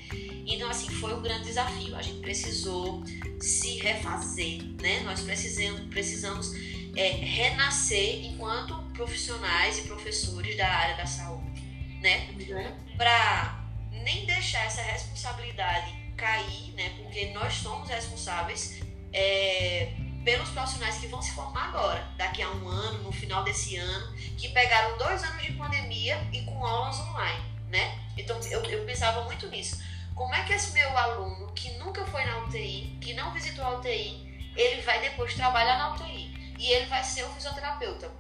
Então, 0.45 0.69
assim, 0.69 0.89
foi 0.91 1.15
um 1.15 1.23
grande 1.23 1.45
desafio. 1.45 1.95
A 1.95 2.03
gente 2.03 2.19
precisou 2.21 3.05
se 3.41 3.79
refazer, 3.79 4.63
né? 4.81 5.01
Nós 5.01 5.21
precisamos, 5.21 5.83
precisamos 5.83 6.53
é, 6.97 7.11
renascer 7.11 8.25
enquanto 8.25 8.75
profissionais 8.93 9.79
e 9.79 9.83
professores 9.83 10.57
da 10.57 10.69
área 10.69 10.97
da 10.97 11.07
saúde, 11.07 11.63
né? 12.01 12.29
Uhum. 12.31 12.97
Para 12.97 13.66
nem 14.03 14.27
deixar 14.27 14.65
essa 14.65 14.83
responsabilidade 14.83 15.93
cair, 16.17 16.73
né? 16.73 16.91
Porque 16.97 17.27
nós 17.33 17.55
somos 17.55 17.89
responsáveis 17.89 18.81
é, 19.13 19.93
pelos 20.25 20.49
profissionais 20.51 20.99
que 20.99 21.07
vão 21.07 21.21
se 21.21 21.33
formar 21.33 21.69
agora, 21.69 22.07
daqui 22.17 22.43
a 22.43 22.51
um 22.51 22.69
ano, 22.69 23.03
no 23.03 23.13
final 23.13 23.45
desse 23.45 23.77
ano, 23.77 24.17
que 24.37 24.49
pegaram 24.49 24.97
dois 24.99 25.23
anos 25.23 25.43
de 25.43 25.53
pandemia 25.53 26.17
e 26.33 26.43
com 26.43 26.65
aulas 26.65 26.99
online, 27.01 27.45
né? 27.69 27.99
Então 28.17 28.39
eu, 28.51 28.63
eu 28.65 28.85
pensava 28.85 29.25
muito 29.25 29.49
nisso 29.49 29.79
como 30.17 30.35
é 30.35 30.43
que 30.45 30.55
esse 30.55 30.73
meu 30.73 30.97
aluno, 30.97 31.53
que 31.53 31.71
nunca 31.73 32.05
foi 32.07 32.25
na 32.25 32.39
UTI, 32.39 32.99
que 33.03 33.13
não 33.13 33.33
visitou 33.35 33.63
a 33.63 33.77
UTI, 33.77 34.51
ele 34.57 34.81
vai 34.81 34.99
depois 35.01 35.35
trabalhar 35.35 35.77
na 35.77 35.95
UTI 35.95 36.55
e 36.59 36.73
ele 36.73 36.87
vai 36.87 37.05
ser 37.05 37.25
o 37.25 37.29
fisioterapeuta 37.29 38.11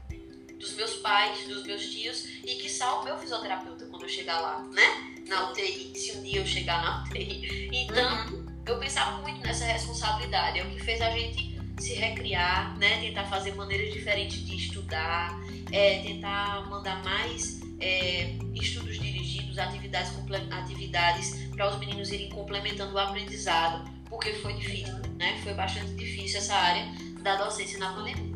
dos 0.66 0.74
meus 0.74 0.94
pais, 0.96 1.46
dos 1.46 1.62
meus 1.64 1.87
tios 1.87 2.24
e 2.44 2.57
que 2.57 2.68
o 2.83 3.05
meu 3.05 3.16
fisioterapeuta 3.16 3.87
quando 3.87 4.02
eu 4.02 4.09
chegar 4.09 4.40
lá, 4.40 4.62
né? 4.72 5.14
Na 5.29 5.50
UTI, 5.50 5.92
se 5.94 6.16
um 6.16 6.22
dia 6.22 6.40
eu 6.40 6.46
chegar 6.46 6.83
na 6.83 7.05
UTI. 7.05 7.68
Então, 7.72 8.26
uhum. 8.26 8.46
eu 8.66 8.79
pensava 8.79 9.22
muito 9.22 9.40
nessa 9.40 9.64
responsabilidade, 9.64 10.59
é 10.59 10.64
o 10.64 10.70
que 10.70 10.81
fez 10.81 11.00
a 11.00 11.11
gente 11.11 11.57
se 11.79 11.94
recriar, 11.94 12.76
né? 12.79 13.00
Tentar 13.00 13.24
fazer 13.24 13.55
maneiras 13.55 13.92
diferentes 13.92 14.44
de 14.44 14.57
estudar, 14.57 15.38
é, 15.70 16.00
tentar 16.02 16.68
mandar 16.68 17.02
mais 17.05 17.61
é, 17.81 18.37
estudos 18.55 18.98
dirigidos, 18.98 19.59
atividades, 19.59 20.12
atividades 20.50 21.48
para 21.50 21.70
os 21.70 21.79
meninos 21.79 22.11
irem 22.11 22.29
complementando 22.31 22.94
o 22.94 22.98
aprendizado, 22.98 23.88
porque 24.09 24.33
foi 24.35 24.55
difícil, 24.55 24.94
né? 25.16 25.40
Foi 25.44 25.55
bastante 25.55 25.92
difícil 25.94 26.38
essa 26.38 26.55
área 26.55 26.92
da 27.22 27.37
docência 27.37 27.79
na 27.79 27.92
pandemia. 27.92 28.35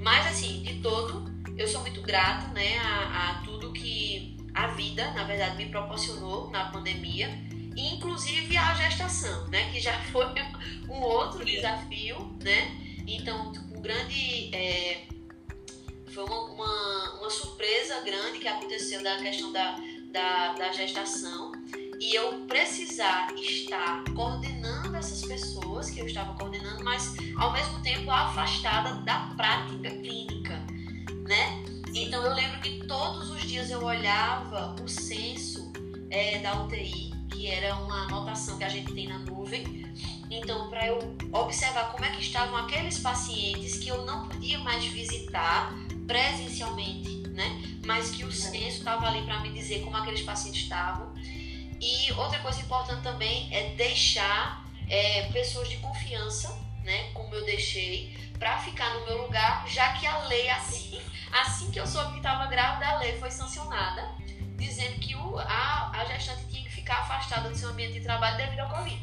Mas, 0.00 0.26
assim, 0.26 0.62
de 0.62 0.80
todo, 0.80 1.33
eu 1.56 1.68
sou 1.68 1.80
muito 1.80 2.02
grata, 2.02 2.48
né, 2.48 2.78
a, 2.78 3.30
a 3.30 3.34
tudo 3.44 3.72
que 3.72 4.36
a 4.54 4.68
vida, 4.68 5.10
na 5.12 5.24
verdade, 5.24 5.56
me 5.56 5.66
proporcionou 5.66 6.50
na 6.50 6.66
pandemia, 6.70 7.28
inclusive 7.76 8.56
a 8.56 8.74
gestação, 8.74 9.48
né, 9.48 9.70
que 9.72 9.80
já 9.80 9.98
foi 10.12 10.26
um 10.88 11.00
outro 11.00 11.44
desafio, 11.44 12.16
né? 12.42 12.80
Então, 13.06 13.52
um 13.74 13.80
grande 13.82 14.54
é, 14.54 15.06
foi 16.14 16.24
uma, 16.24 16.44
uma, 16.44 17.20
uma, 17.20 17.30
surpresa 17.30 18.00
grande 18.02 18.38
que 18.38 18.48
aconteceu 18.48 19.02
da 19.02 19.16
questão 19.16 19.52
da, 19.52 19.76
da, 20.10 20.54
da 20.54 20.72
gestação 20.72 21.52
e 22.00 22.14
eu 22.14 22.46
precisar 22.46 23.34
estar 23.34 24.04
coordenando 24.14 24.96
essas 24.96 25.22
pessoas 25.22 25.90
que 25.90 26.00
eu 26.00 26.06
estava 26.06 26.34
coordenando, 26.34 26.82
mas 26.84 27.14
ao 27.36 27.52
mesmo 27.52 27.82
tempo 27.82 28.10
afastada 28.10 28.94
da 29.02 29.32
prática 29.36 29.90
clínica, 29.90 30.43
né? 31.24 31.64
Então 31.94 32.24
eu 32.24 32.34
lembro 32.34 32.60
que 32.60 32.86
todos 32.86 33.30
os 33.30 33.42
dias 33.42 33.70
eu 33.70 33.82
olhava 33.82 34.74
o 34.82 34.88
censo 34.88 35.72
é, 36.10 36.38
da 36.38 36.62
UTI, 36.62 37.12
que 37.30 37.46
era 37.46 37.76
uma 37.76 38.04
anotação 38.04 38.58
que 38.58 38.64
a 38.64 38.68
gente 38.68 38.92
tem 38.92 39.08
na 39.08 39.18
nuvem. 39.18 39.84
Então, 40.30 40.68
para 40.68 40.86
eu 40.86 40.98
observar 41.32 41.92
como 41.92 42.04
é 42.04 42.10
que 42.10 42.22
estavam 42.22 42.56
aqueles 42.56 42.98
pacientes 42.98 43.78
que 43.78 43.88
eu 43.88 44.04
não 44.04 44.28
podia 44.28 44.58
mais 44.58 44.84
visitar 44.84 45.72
presencialmente, 46.06 47.28
né? 47.28 47.62
Mas 47.84 48.10
que 48.10 48.24
o 48.24 48.32
censo 48.32 48.78
estava 48.78 49.06
ali 49.06 49.22
para 49.22 49.40
me 49.40 49.50
dizer 49.50 49.82
como 49.82 49.96
aqueles 49.96 50.22
pacientes 50.22 50.62
estavam. 50.62 51.14
E 51.80 52.12
outra 52.12 52.38
coisa 52.40 52.60
importante 52.60 53.02
também 53.02 53.48
é 53.52 53.74
deixar 53.74 54.64
é, 54.88 55.30
pessoas 55.32 55.68
de 55.68 55.76
confiança, 55.78 56.56
né? 56.82 57.10
Como 57.12 57.34
eu 57.34 57.44
deixei, 57.44 58.16
para 58.38 58.58
ficar 58.58 58.94
no 58.94 59.06
meu 59.06 59.22
lugar, 59.22 59.66
já 59.66 59.92
que 59.94 60.06
a 60.06 60.18
lei 60.24 60.48
assim 60.50 61.00
Assim 61.34 61.68
que 61.72 61.80
eu 61.80 61.86
soube 61.86 62.12
que 62.12 62.18
estava 62.18 62.46
grávida, 62.46 62.86
a 62.86 62.98
lei 62.98 63.18
foi 63.18 63.28
sancionada, 63.28 64.08
dizendo 64.56 65.00
que 65.00 65.16
o, 65.16 65.36
a, 65.36 65.90
a 65.92 66.04
gestante 66.04 66.46
tinha 66.46 66.62
que 66.62 66.70
ficar 66.70 67.00
afastada 67.00 67.48
do 67.48 67.56
seu 67.56 67.70
ambiente 67.70 67.94
de 67.94 68.02
trabalho 68.02 68.36
devido 68.36 68.60
ao 68.60 68.68
Covid. 68.68 69.02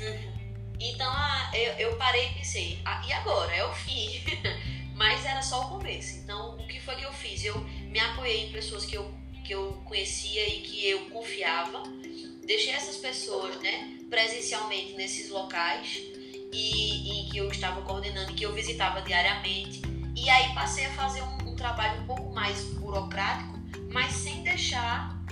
Uhum. 0.00 0.76
Então 0.78 1.12
a, 1.12 1.50
eu, 1.52 1.72
eu, 1.72 1.96
parei 1.96 2.28
e 2.28 2.34
pensei, 2.34 2.80
ah, 2.84 3.02
e 3.04 3.12
agora? 3.12 3.52
É 3.52 3.64
o 3.64 3.72
fim. 3.72 4.22
Mas 4.94 5.24
era 5.24 5.42
só 5.42 5.62
o 5.62 5.68
começo. 5.70 6.18
Então 6.18 6.56
o 6.56 6.68
que 6.68 6.78
foi 6.78 6.94
que 6.94 7.04
eu 7.04 7.12
fiz? 7.12 7.44
Eu 7.44 7.58
me 7.58 7.98
apoiei 7.98 8.46
em 8.46 8.52
pessoas 8.52 8.84
que 8.86 8.96
eu, 8.96 9.12
que 9.44 9.52
eu 9.52 9.72
conhecia 9.84 10.48
e 10.48 10.60
que 10.60 10.88
eu 10.88 11.10
confiava. 11.10 11.82
Deixei 12.46 12.74
essas 12.74 12.96
pessoas 12.98 13.60
né, 13.60 13.98
presencialmente 14.08 14.92
nesses 14.92 15.30
locais 15.30 16.00
e, 16.56 17.26
e 17.26 17.30
que 17.30 17.36
eu 17.38 17.50
estava 17.50 17.82
coordenando 17.82 18.32
que 18.32 18.44
eu 18.44 18.52
visitava 18.52 19.02
diariamente. 19.02 19.82
E 20.16 20.30
aí 20.30 20.54
passei 20.54 20.86
a 20.86 20.90
fazer 20.92 21.22
um 21.44 21.54
trabalho 21.54 22.02
um 22.02 22.06
pouco 22.06 22.34
mais 22.34 22.64
burocrático, 22.74 23.58
mas 23.92 24.12
sem 24.12 24.42
deixar 24.42 25.22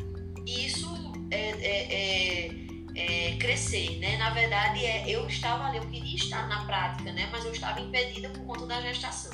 isso 0.46 0.88
é, 1.30 1.50
é, 1.50 1.94
é, 1.94 2.50
é, 2.94 3.36
crescer, 3.36 3.98
né? 3.98 4.18
Na 4.18 4.30
verdade, 4.30 4.84
é, 4.84 5.08
eu 5.08 5.26
estava 5.26 5.64
ali, 5.64 5.78
eu 5.78 5.86
queria 5.88 6.14
estar 6.14 6.46
na 6.48 6.64
prática, 6.66 7.10
né? 7.12 7.28
Mas 7.32 7.44
eu 7.44 7.52
estava 7.52 7.80
impedida 7.80 8.28
por 8.28 8.44
conta 8.44 8.66
da 8.66 8.82
gestação. 8.82 9.32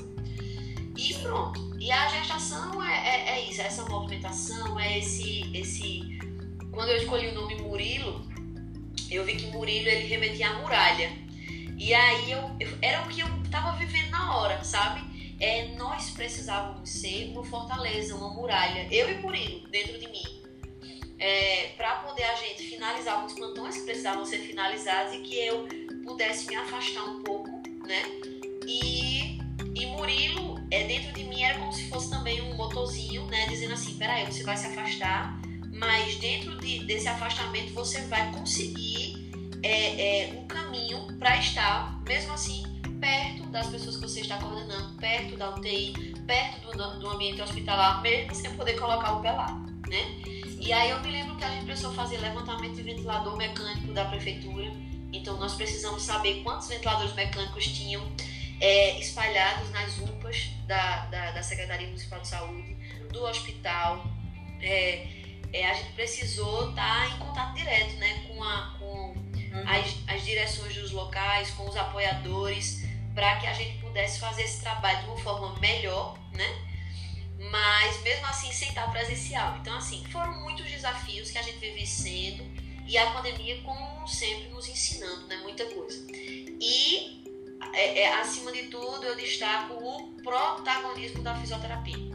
E 0.97 1.15
pronto. 1.15 1.77
E 1.81 1.91
a 1.91 2.09
gestação 2.09 2.83
é, 2.83 3.09
é, 3.09 3.29
é 3.31 3.51
isso, 3.51 3.61
essa 3.61 3.85
movimentação, 3.87 4.79
é 4.79 4.99
esse, 4.99 5.51
esse... 5.57 6.19
Quando 6.71 6.91
eu 6.91 6.99
escolhi 6.99 7.29
o 7.29 7.35
nome 7.35 7.57
Murilo, 7.57 8.31
eu 9.11 9.25
vi 9.25 9.35
que 9.35 9.47
Murilo, 9.47 9.89
ele 9.89 10.07
remetia 10.07 10.51
à 10.51 10.53
muralha. 10.61 11.11
E 11.81 11.93
aí, 11.93 12.31
eu, 12.31 12.57
eu 12.61 12.79
era 12.81 13.03
o 13.03 13.09
que 13.09 13.21
eu 13.21 13.27
estava 13.43 13.77
vivendo 13.77 14.11
na 14.11 14.37
hora, 14.37 14.63
sabe? 14.63 15.11
é, 15.41 15.69
nós 15.77 16.11
precisávamos 16.11 16.91
ser 16.91 17.31
uma 17.31 17.43
fortaleza, 17.43 18.15
uma 18.15 18.29
muralha, 18.29 18.87
eu 18.93 19.11
e 19.11 19.15
Murilo, 19.15 19.67
dentro 19.71 19.99
de 19.99 20.07
mim, 20.07 20.43
é, 21.19 21.69
para 21.79 21.97
poder 21.97 22.25
a 22.25 22.35
gente 22.35 22.63
finalizar 22.65 23.15
alguns 23.15 23.33
plantões 23.33 23.79
que 23.79 23.85
precisavam 23.85 24.25
ser 24.25 24.39
finalizados 24.41 25.15
e 25.15 25.21
que 25.21 25.35
eu 25.35 25.67
pudesse 26.05 26.47
me 26.47 26.57
afastar 26.57 27.05
um 27.05 27.23
pouco, 27.23 27.51
né? 27.87 28.03
E, 28.67 29.39
e 29.75 29.87
Murilo, 29.87 30.57
é, 30.71 30.85
dentro 30.85 31.13
de 31.15 31.25
mim, 31.25 31.43
era 31.43 31.59
como 31.59 31.73
se 31.73 31.89
fosse 31.89 32.11
também 32.11 32.41
um 32.43 32.55
motorzinho, 32.55 33.25
né? 33.27 33.47
Dizendo 33.49 33.73
assim: 33.73 33.97
peraí, 33.97 34.27
você 34.27 34.43
vai 34.43 34.57
se 34.57 34.67
afastar, 34.67 35.41
mas 35.73 36.17
dentro 36.17 36.59
de, 36.59 36.85
desse 36.85 37.09
afastamento 37.09 37.73
você 37.73 38.03
vai 38.03 38.31
conseguir 38.33 39.31
é, 39.63 40.27
é, 40.29 40.33
um 40.35 40.47
caminho 40.47 41.00
para 41.21 41.37
estar, 41.37 42.01
mesmo 42.09 42.33
assim, 42.33 42.63
perto 42.99 43.47
das 43.51 43.67
pessoas 43.69 43.97
que 43.97 44.03
você 44.03 44.21
está 44.23 44.39
coordenando, 44.39 44.97
perto 44.97 45.37
da 45.37 45.51
UTI, 45.51 46.15
perto 46.27 46.75
do, 46.75 46.99
do 46.99 47.11
ambiente 47.11 47.43
hospitalar, 47.43 48.01
mesmo 48.01 48.35
sem 48.35 48.55
poder 48.57 48.81
colocar 48.81 49.13
o 49.13 49.21
pé 49.21 49.31
lá, 49.31 49.53
né? 49.87 50.23
E 50.59 50.73
aí 50.73 50.91
eu 50.91 51.01
me 51.01 51.11
lembro 51.11 51.37
que 51.37 51.45
a 51.45 51.51
gente 51.51 51.67
precisou 51.67 51.93
fazer 51.93 52.19
levantamento 52.19 52.75
de 52.75 52.83
ventilador 52.83 53.37
mecânico 53.37 53.93
da 53.93 54.07
prefeitura, 54.07 54.73
então 55.13 55.37
nós 55.37 55.55
precisamos 55.55 56.03
saber 56.03 56.43
quantos 56.43 56.69
ventiladores 56.69 57.13
mecânicos 57.15 57.67
tinham 57.67 58.03
é, 58.59 58.99
espalhados 58.99 59.71
nas 59.71 59.99
UPAs 59.99 60.51
da, 60.67 61.07
da, 61.07 61.33
da, 61.33 61.43
Secretaria 61.43 61.87
Municipal 61.87 62.21
de 62.21 62.29
Saúde, 62.29 62.77
do 63.13 63.25
hospital. 63.25 64.07
É, 64.63 65.07
é, 65.53 65.71
a 65.71 65.75
gente 65.75 65.93
precisou 65.93 66.71
estar 66.71 67.15
em 67.15 67.19
contato 67.19 67.55
direto 67.55 67.97
né, 67.97 68.25
com, 68.29 68.43
a, 68.43 68.77
com 68.79 69.30
uhum. 69.53 69.69
as, 69.69 69.97
as 70.09 70.25
direções 70.25 70.75
dos 70.75 70.91
locais, 70.93 71.51
com 71.51 71.69
os 71.69 71.77
apoiadores, 71.77 72.83
para 73.15 73.37
que 73.37 73.47
a 73.47 73.53
gente 73.53 73.79
pudesse 73.79 74.21
fazer 74.21 74.43
esse 74.43 74.61
trabalho 74.61 75.01
de 75.01 75.07
uma 75.07 75.19
forma 75.19 75.59
melhor, 75.59 76.19
né? 76.33 76.47
Mas 77.51 78.03
mesmo 78.03 78.27
assim 78.27 78.53
sem 78.53 78.69
estar 78.69 78.91
presencial. 78.91 79.57
Então, 79.61 79.77
assim, 79.77 80.05
foram 80.13 80.41
muitos 80.41 80.67
desafios 80.67 81.31
que 81.31 81.39
a 81.39 81.43
gente 81.43 81.59
vem 81.59 81.75
vencendo 81.75 82.45
e 82.87 82.99
a 82.99 83.11
pandemia, 83.13 83.61
como 83.63 84.07
sempre, 84.07 84.49
nos 84.49 84.69
ensinando, 84.69 85.27
né? 85.27 85.37
Muita 85.43 85.65
coisa. 85.67 86.07
E, 86.11 87.23
é, 87.73 88.01
é, 88.01 88.21
acima 88.21 88.53
de 88.53 88.65
tudo, 88.65 89.05
eu 89.05 89.17
destaco 89.17 89.75
o 89.75 90.23
protagonismo 90.23 91.23
da 91.23 91.35
fisioterapia. 91.37 92.10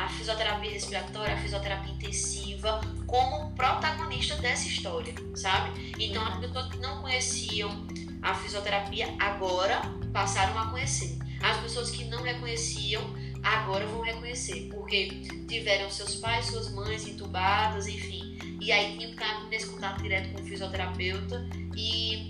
A 0.00 0.08
fisioterapia 0.08 0.70
respiratória, 0.70 1.34
a 1.34 1.36
fisioterapia 1.36 1.92
intensiva, 1.92 2.80
como 3.06 3.50
protagonista 3.52 4.34
dessa 4.36 4.66
história, 4.66 5.12
sabe? 5.34 5.94
Então, 5.98 6.26
as 6.26 6.38
pessoas 6.38 6.70
que 6.70 6.78
não 6.78 7.02
conheciam 7.02 7.86
a 8.22 8.34
fisioterapia 8.34 9.14
agora 9.18 9.82
passaram 10.10 10.58
a 10.58 10.70
conhecer. 10.70 11.18
As 11.42 11.58
pessoas 11.58 11.90
que 11.90 12.04
não 12.04 12.22
reconheciam 12.22 13.02
agora 13.42 13.86
vão 13.86 14.00
reconhecer, 14.00 14.70
porque 14.74 15.22
tiveram 15.46 15.90
seus 15.90 16.16
pais, 16.16 16.46
suas 16.46 16.70
mães 16.72 17.06
entubadas, 17.06 17.86
enfim. 17.86 18.38
E 18.58 18.72
aí 18.72 19.02
estar 19.02 19.44
nesse 19.48 19.66
contato 19.66 20.02
direto 20.02 20.32
com 20.32 20.42
o 20.42 20.46
fisioterapeuta. 20.46 21.46
E 21.76 22.26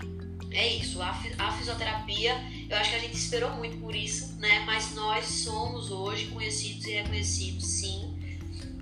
é 0.51 0.67
isso, 0.75 1.01
a, 1.01 1.09
a 1.37 1.51
fisioterapia, 1.53 2.35
eu 2.71 2.77
acho 2.77 2.91
que 2.91 2.95
a 2.95 2.99
gente 2.99 3.17
esperou 3.17 3.51
muito 3.51 3.77
por 3.79 3.93
isso, 3.93 4.33
né? 4.39 4.63
Mas 4.65 4.95
nós 4.95 5.25
somos 5.25 5.91
hoje 5.91 6.27
conhecidos 6.27 6.85
e 6.85 6.91
reconhecidos, 6.91 7.65
sim. 7.65 8.17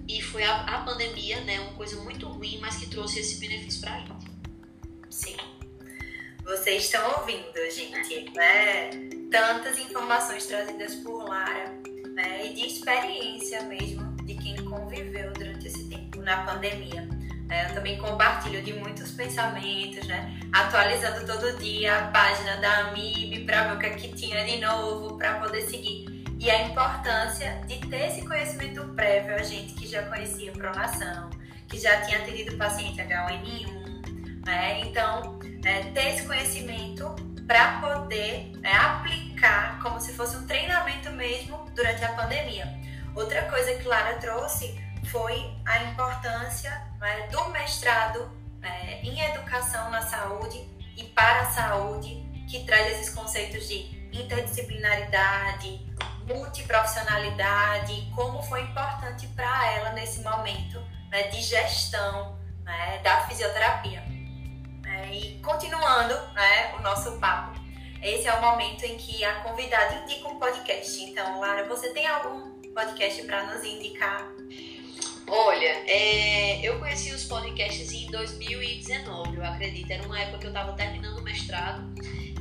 E 0.08 0.22
foi 0.22 0.44
a, 0.44 0.62
a 0.62 0.84
pandemia, 0.84 1.42
né? 1.42 1.60
Uma 1.60 1.74
coisa 1.74 2.00
muito 2.02 2.28
ruim, 2.28 2.60
mas 2.62 2.78
que 2.78 2.86
trouxe 2.86 3.20
esse 3.20 3.40
benefício 3.40 3.82
pra 3.82 4.00
gente. 4.00 4.30
Sim. 5.10 5.38
Vocês 6.44 6.84
estão 6.84 7.20
ouvindo, 7.20 7.52
gente, 7.72 8.32
né? 8.32 8.92
Tantas 9.32 9.80
informações 9.80 10.46
trazidas 10.46 10.94
por 10.96 11.28
Lara, 11.28 11.76
né? 12.14 12.46
E 12.46 12.54
de 12.54 12.68
experiência 12.68 13.64
mesmo 13.64 14.16
de 14.24 14.36
quem 14.36 14.56
conviveu 14.66 15.34
durante 15.34 15.68
esse 15.68 15.90
tempo 15.90 16.22
na 16.22 16.44
pandemia. 16.46 17.10
É, 17.50 17.66
eu 17.66 17.74
também 17.74 17.98
compartilho 17.98 18.62
de 18.62 18.74
muitos 18.74 19.12
pensamentos, 19.12 20.06
né? 20.08 20.40
Atualizando 20.54 21.26
todo 21.26 21.58
dia 21.58 21.98
a 21.98 22.08
página 22.08 22.58
da 22.58 22.90
AMIB 22.90 23.44
para 23.46 23.64
ver 23.70 23.76
o 23.76 23.80
que, 23.80 23.86
é 23.88 23.90
que 23.90 24.08
tinha 24.10 24.46
de 24.46 24.58
novo, 24.58 25.18
para 25.18 25.40
poder 25.40 25.64
seguir. 25.64 26.24
E 26.40 26.50
a 26.50 26.64
importância 26.64 27.60
de 27.68 27.78
ter 27.88 28.08
esse 28.08 28.26
conhecimento 28.26 28.84
prévio, 28.94 29.36
a 29.36 29.42
gente 29.42 29.74
que 29.74 29.88
já 29.88 30.04
conhecia 30.04 30.52
pronação, 30.52 31.30
que 31.68 31.80
já 31.80 32.02
tinha 32.02 32.20
atendido 32.20 32.56
paciente 32.56 33.02
H1N1, 33.02 34.46
né? 34.46 34.82
Então, 34.82 35.40
é, 35.66 35.82
ter 35.92 36.14
esse 36.14 36.28
conhecimento 36.28 37.16
para 37.48 37.80
poder 37.82 38.52
é, 38.62 38.72
aplicar 38.72 39.80
como 39.82 40.00
se 40.00 40.14
fosse 40.14 40.38
um 40.38 40.46
treinamento 40.46 41.12
mesmo 41.14 41.58
durante 41.76 42.06
a 42.06 42.10
pandemia. 42.14 42.80
Outra 43.16 43.42
coisa 43.50 43.74
que 43.74 43.88
Lara 43.88 44.18
trouxe 44.18 44.80
foi 45.08 45.54
a 45.66 45.84
importância 45.84 46.72
né, 47.00 47.28
do 47.28 47.50
mestrado 47.50 48.32
é, 48.62 49.02
em 49.02 49.20
educação 49.22 49.90
na 49.90 50.02
saúde 50.02 50.68
e 50.98 51.04
para 51.06 51.42
a 51.42 51.52
saúde, 51.52 52.24
que 52.50 52.66
traz 52.66 52.92
esses 52.94 53.14
conceitos 53.14 53.68
de 53.68 54.00
interdisciplinaridade, 54.12 55.86
multiprofissionalidade, 56.26 58.12
como 58.16 58.42
foi 58.44 58.62
importante 58.62 59.28
para 59.28 59.72
ela 59.74 59.92
nesse 59.92 60.22
momento 60.22 60.80
né, 61.10 61.24
de 61.24 61.42
gestão 61.42 62.38
né, 62.64 63.00
da 63.04 63.22
fisioterapia. 63.28 64.04
É, 64.86 65.14
e 65.14 65.40
continuando 65.42 66.16
né, 66.34 66.76
o 66.76 66.82
nosso 66.82 67.20
papo, 67.20 67.60
esse 68.02 68.28
é 68.28 68.34
o 68.34 68.42
momento 68.42 68.84
em 68.84 68.98
que 68.98 69.24
a 69.24 69.42
convidada 69.42 69.96
indica 69.96 70.28
um 70.28 70.40
podcast. 70.40 71.04
Então, 71.04 71.40
Lara, 71.40 71.68
você 71.68 71.90
tem 71.90 72.08
algum 72.08 72.62
podcast 72.74 73.22
para 73.24 73.44
nos 73.44 73.64
indicar? 73.64 74.39
Olha, 75.32 75.84
é, 75.88 76.60
eu 76.68 76.80
conheci 76.80 77.12
os 77.12 77.24
podcasts 77.26 77.92
em 77.92 78.08
2019, 78.08 79.38
eu 79.38 79.46
acredito. 79.46 79.92
Era 79.92 80.04
uma 80.04 80.20
época 80.20 80.40
que 80.40 80.46
eu 80.48 80.50
estava 80.50 80.74
terminando 80.74 81.20
o 81.20 81.22
mestrado 81.22 81.88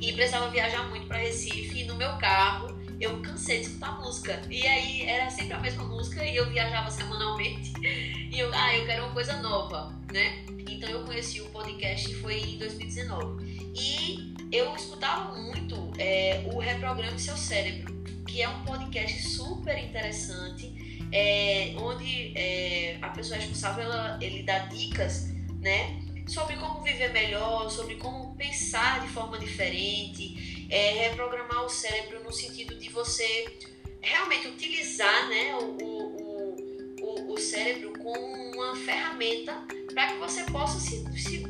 e 0.00 0.10
precisava 0.14 0.48
viajar 0.48 0.88
muito 0.88 1.06
para 1.06 1.18
Recife. 1.18 1.80
E 1.80 1.84
no 1.84 1.96
meu 1.96 2.16
carro 2.16 2.74
eu 2.98 3.20
cansei 3.20 3.60
de 3.60 3.66
escutar 3.66 4.00
música. 4.00 4.40
E 4.48 4.66
aí 4.66 5.02
era 5.02 5.28
sempre 5.28 5.52
a 5.52 5.58
mesma 5.58 5.84
música 5.84 6.24
e 6.24 6.34
eu 6.34 6.48
viajava 6.48 6.90
semanalmente. 6.90 7.74
E 7.82 8.38
eu, 8.38 8.50
ah, 8.54 8.74
eu 8.74 8.86
quero 8.86 9.04
uma 9.04 9.12
coisa 9.12 9.34
nova, 9.36 9.94
né? 10.10 10.44
Então 10.66 10.88
eu 10.88 11.04
conheci 11.04 11.42
o 11.42 11.46
podcast 11.50 12.14
foi 12.16 12.40
em 12.40 12.56
2019. 12.56 13.44
E 13.76 14.34
eu 14.50 14.74
escutava 14.74 15.36
muito 15.36 15.92
é, 15.98 16.42
o 16.50 16.58
Reprograme 16.58 17.18
Seu 17.18 17.36
Cérebro, 17.36 17.94
que 18.26 18.40
é 18.40 18.48
um 18.48 18.64
podcast 18.64 19.28
super 19.28 19.76
interessante, 19.78 20.87
é, 21.12 21.74
onde 21.78 22.32
é, 22.36 22.98
a 23.00 23.08
pessoa 23.08 23.38
responsável 23.38 23.84
ela, 23.84 24.18
ele 24.20 24.42
dá 24.42 24.58
dicas, 24.60 25.28
né? 25.60 26.02
Sobre 26.26 26.56
como 26.56 26.82
viver 26.82 27.10
melhor, 27.12 27.70
sobre 27.70 27.94
como 27.94 28.34
pensar 28.36 29.00
de 29.00 29.08
forma 29.08 29.38
diferente, 29.38 30.66
é, 30.70 31.08
reprogramar 31.08 31.64
o 31.64 31.68
cérebro 31.68 32.22
no 32.22 32.32
sentido 32.32 32.78
de 32.78 32.90
você 32.90 33.58
realmente 34.02 34.48
utilizar 34.48 35.28
né, 35.28 35.54
o, 35.54 35.76
o, 35.82 36.56
o, 37.00 37.32
o 37.32 37.38
cérebro 37.38 37.92
como 37.98 38.52
uma 38.52 38.76
ferramenta 38.76 39.64
para 39.92 40.08
que 40.08 40.18
você 40.18 40.44
possa 40.44 40.78
se, 40.78 41.04
se, 41.18 41.44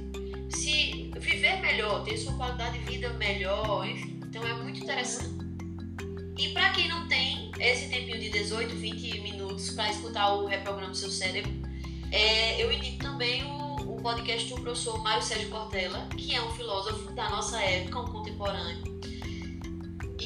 se 0.50 1.10
viver 1.18 1.60
melhor, 1.60 2.04
ter 2.04 2.16
sua 2.16 2.36
qualidade 2.36 2.78
de 2.78 2.84
vida 2.84 3.10
melhor, 3.14 3.86
enfim. 3.86 4.20
Então 4.24 4.46
é 4.46 4.54
muito 4.54 4.80
interessante. 4.80 5.38
E 6.38 6.48
para 6.52 6.70
quem 6.70 6.88
não 6.88 7.08
tem 7.08 7.47
esse 7.58 7.88
tempinho 7.88 8.18
de 8.18 8.30
18, 8.30 8.74
20 8.74 9.20
minutos 9.20 9.70
para 9.70 9.90
escutar 9.90 10.34
o 10.34 10.46
Reprograma 10.46 10.94
Seu 10.94 11.10
Cérebro, 11.10 11.52
é, 12.10 12.62
eu 12.62 12.72
indico 12.72 12.98
também 12.98 13.44
o, 13.44 13.94
o 13.94 14.02
podcast 14.02 14.48
do 14.48 14.60
professor 14.60 15.02
Mário 15.02 15.22
Sérgio 15.22 15.50
Cortella, 15.50 16.08
que 16.16 16.34
é 16.34 16.42
um 16.42 16.50
filósofo 16.52 17.12
da 17.12 17.28
nossa 17.28 17.60
época, 17.60 18.00
um 18.00 18.06
contemporâneo, 18.06 18.98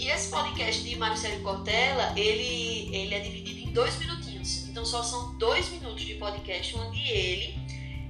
e 0.02 0.08
esse 0.08 0.30
podcast 0.30 0.82
de 0.82 0.96
Mário 0.96 1.16
Sérgio 1.16 1.42
Cortella, 1.42 2.12
ele, 2.16 2.92
ele 2.92 3.14
é 3.14 3.20
dividido 3.20 3.60
em 3.60 3.72
dois 3.72 3.96
minutinhos. 3.98 4.66
Então 4.68 4.84
só 4.84 5.02
são 5.02 5.36
dois 5.38 5.68
minutos 5.70 6.02
de 6.02 6.14
podcast 6.14 6.76
onde 6.76 7.00
ele 7.08 7.54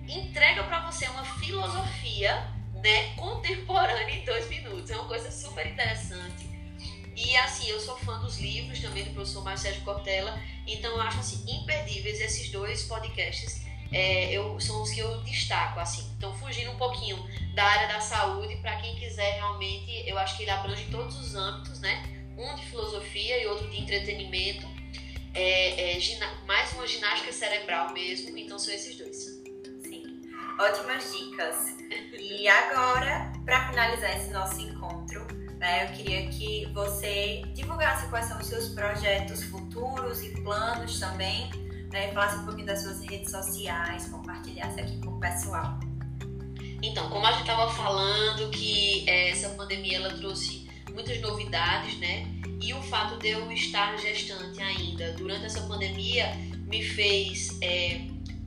entrega 0.08 0.62
para 0.64 0.90
você 0.90 1.06
uma 1.08 1.24
filosofia 1.24 2.48
né, 2.82 3.14
contemporânea 3.16 4.10
em 4.10 4.24
dois 4.24 4.48
minutos. 4.48 4.90
É 4.90 4.96
uma 4.96 5.06
coisa 5.06 5.30
super 5.30 5.66
interessante. 5.66 6.51
E 7.16 7.36
assim, 7.36 7.68
eu 7.68 7.78
sou 7.80 7.96
fã 7.98 8.18
dos 8.20 8.38
livros 8.38 8.80
também 8.80 9.04
do 9.04 9.10
professor 9.10 9.44
Mário 9.44 9.58
Sérgio 9.58 9.82
Cortella, 9.82 10.40
então 10.66 10.92
eu 10.92 11.00
acho 11.00 11.18
assim, 11.18 11.44
imperdíveis 11.46 12.20
esses 12.20 12.50
dois 12.50 12.84
podcasts 12.84 13.62
é, 13.92 14.32
eu, 14.32 14.58
são 14.58 14.82
os 14.82 14.90
que 14.90 15.00
eu 15.00 15.20
destaco, 15.22 15.78
assim. 15.78 16.10
Então, 16.16 16.34
fugindo 16.38 16.70
um 16.70 16.76
pouquinho 16.76 17.16
da 17.54 17.62
área 17.62 17.88
da 17.88 18.00
saúde, 18.00 18.56
para 18.56 18.76
quem 18.76 18.96
quiser 18.96 19.34
realmente, 19.34 20.08
eu 20.08 20.18
acho 20.18 20.36
que 20.36 20.44
ele 20.44 20.50
abrange 20.50 20.86
todos 20.90 21.14
os 21.18 21.34
âmbitos, 21.34 21.78
né? 21.80 22.02
Um 22.38 22.54
de 22.56 22.64
filosofia 22.66 23.42
e 23.42 23.46
outro 23.46 23.68
de 23.68 23.80
entretenimento. 23.80 24.66
É, 25.34 25.96
é, 25.96 25.98
mais 26.46 26.72
uma 26.72 26.86
ginástica 26.86 27.32
cerebral 27.32 27.92
mesmo, 27.92 28.36
então 28.36 28.58
são 28.58 28.72
esses 28.72 28.96
dois. 28.96 29.16
Sim, 29.82 30.22
ótimas 30.58 31.12
dicas. 31.12 31.76
E 32.18 32.48
agora, 32.48 33.30
para 33.44 33.68
finalizar 33.68 34.16
esse 34.16 34.30
nosso 34.30 34.60
encontro, 34.60 35.26
né, 35.62 35.84
eu 35.84 35.92
queria 35.96 36.26
que 36.26 36.66
você 36.74 37.44
divulgasse 37.54 38.08
quais 38.08 38.26
são 38.26 38.36
os 38.40 38.48
seus 38.48 38.70
projetos 38.70 39.44
futuros 39.44 40.20
e 40.20 40.30
planos 40.42 40.98
também 40.98 41.48
né, 41.92 42.10
falasse 42.12 42.38
um 42.38 42.44
pouquinho 42.44 42.66
das 42.66 42.82
suas 42.82 43.00
redes 43.04 43.30
sociais, 43.30 44.08
compartilhasse 44.08 44.80
aqui 44.80 44.98
com 44.98 45.10
o 45.10 45.20
pessoal. 45.20 45.78
Então, 46.82 47.08
como 47.10 47.24
a 47.24 47.30
gente 47.30 47.42
estava 47.42 47.72
falando 47.72 48.50
que 48.50 49.08
é, 49.08 49.30
essa 49.30 49.50
pandemia 49.50 49.98
ela 49.98 50.12
trouxe 50.14 50.68
muitas 50.92 51.20
novidades, 51.20 51.96
né? 52.00 52.26
E 52.60 52.74
o 52.74 52.82
fato 52.82 53.16
de 53.20 53.28
eu 53.28 53.52
estar 53.52 53.96
gestante 53.98 54.60
ainda 54.60 55.12
durante 55.12 55.44
essa 55.44 55.60
pandemia 55.68 56.34
me 56.66 56.82
fez, 56.82 57.56
é, 57.60 58.00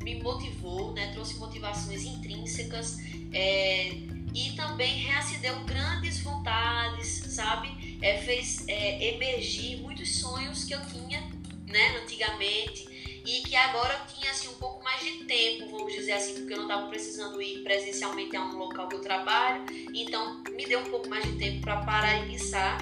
me 0.04 0.21
motivou, 0.21 0.91
né? 0.91 1.13
Trouxe 1.13 1.36
motivações 1.38 2.04
intrínsecas 2.04 2.97
é, 3.32 4.14
e 4.36 4.52
também 4.52 5.00
reacendeu 5.00 5.58
grandes 5.63 6.19
vontades, 6.19 7.08
sabe? 7.30 7.98
É, 8.02 8.17
fez 8.17 8.67
é, 8.67 9.15
emergir 9.15 9.82
muitos 9.82 10.19
sonhos 10.19 10.65
que 10.65 10.74
eu 10.74 10.86
tinha, 10.86 11.21
né? 11.67 11.98
Antigamente 12.04 12.93
e 13.26 13.41
que 13.41 13.56
agora 13.56 13.93
eu 13.93 14.13
tinha 14.13 14.30
assim 14.30 14.48
um 14.50 14.54
pouco 14.54 14.84
mais 14.84 15.04
de 15.04 15.24
tempo, 15.24 15.71
vamos 15.71 15.93
dizer 15.93 16.12
assim, 16.12 16.36
porque 16.36 16.54
eu 16.54 16.58
não 16.58 16.65
estava 16.65 16.88
precisando 16.88 17.41
ir 17.41 17.63
presencialmente 17.63 18.36
a 18.36 18.43
um 18.43 18.58
local 18.58 18.88
que 18.88 18.95
eu 18.95 19.02
trabalho, 19.02 19.65
então 19.93 20.43
me 20.52 20.65
deu 20.67 20.82
um 20.82 20.91
pouco 20.91 21.10
mais 21.10 21.24
de 21.24 21.32
tempo 21.38 21.62
para 21.62 21.78
parar 21.78 22.24
e 22.24 22.32
pensar 22.32 22.78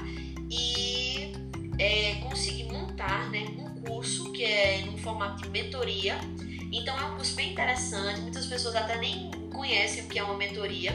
e 0.50 1.32
é, 1.80 2.16
conseguir 2.16 2.66
montar 2.66 3.30
né, 3.32 3.46
um 3.58 3.82
curso 3.82 4.34
que 4.34 4.44
é 4.44 4.82
no 4.86 4.98
formato 4.98 5.44
de 5.44 5.50
mentoria. 5.50 6.20
Então 6.74 6.98
é 7.00 7.06
um 7.06 7.16
curso 7.16 7.36
bem 7.36 7.52
interessante, 7.52 8.20
muitas 8.20 8.46
pessoas 8.46 8.76
até 8.76 8.98
nem 8.98 9.32
conhecem 9.50 10.04
o 10.04 10.10
que 10.10 10.20
é 10.20 10.24
uma 10.24 10.36
mentoria. 10.36 10.92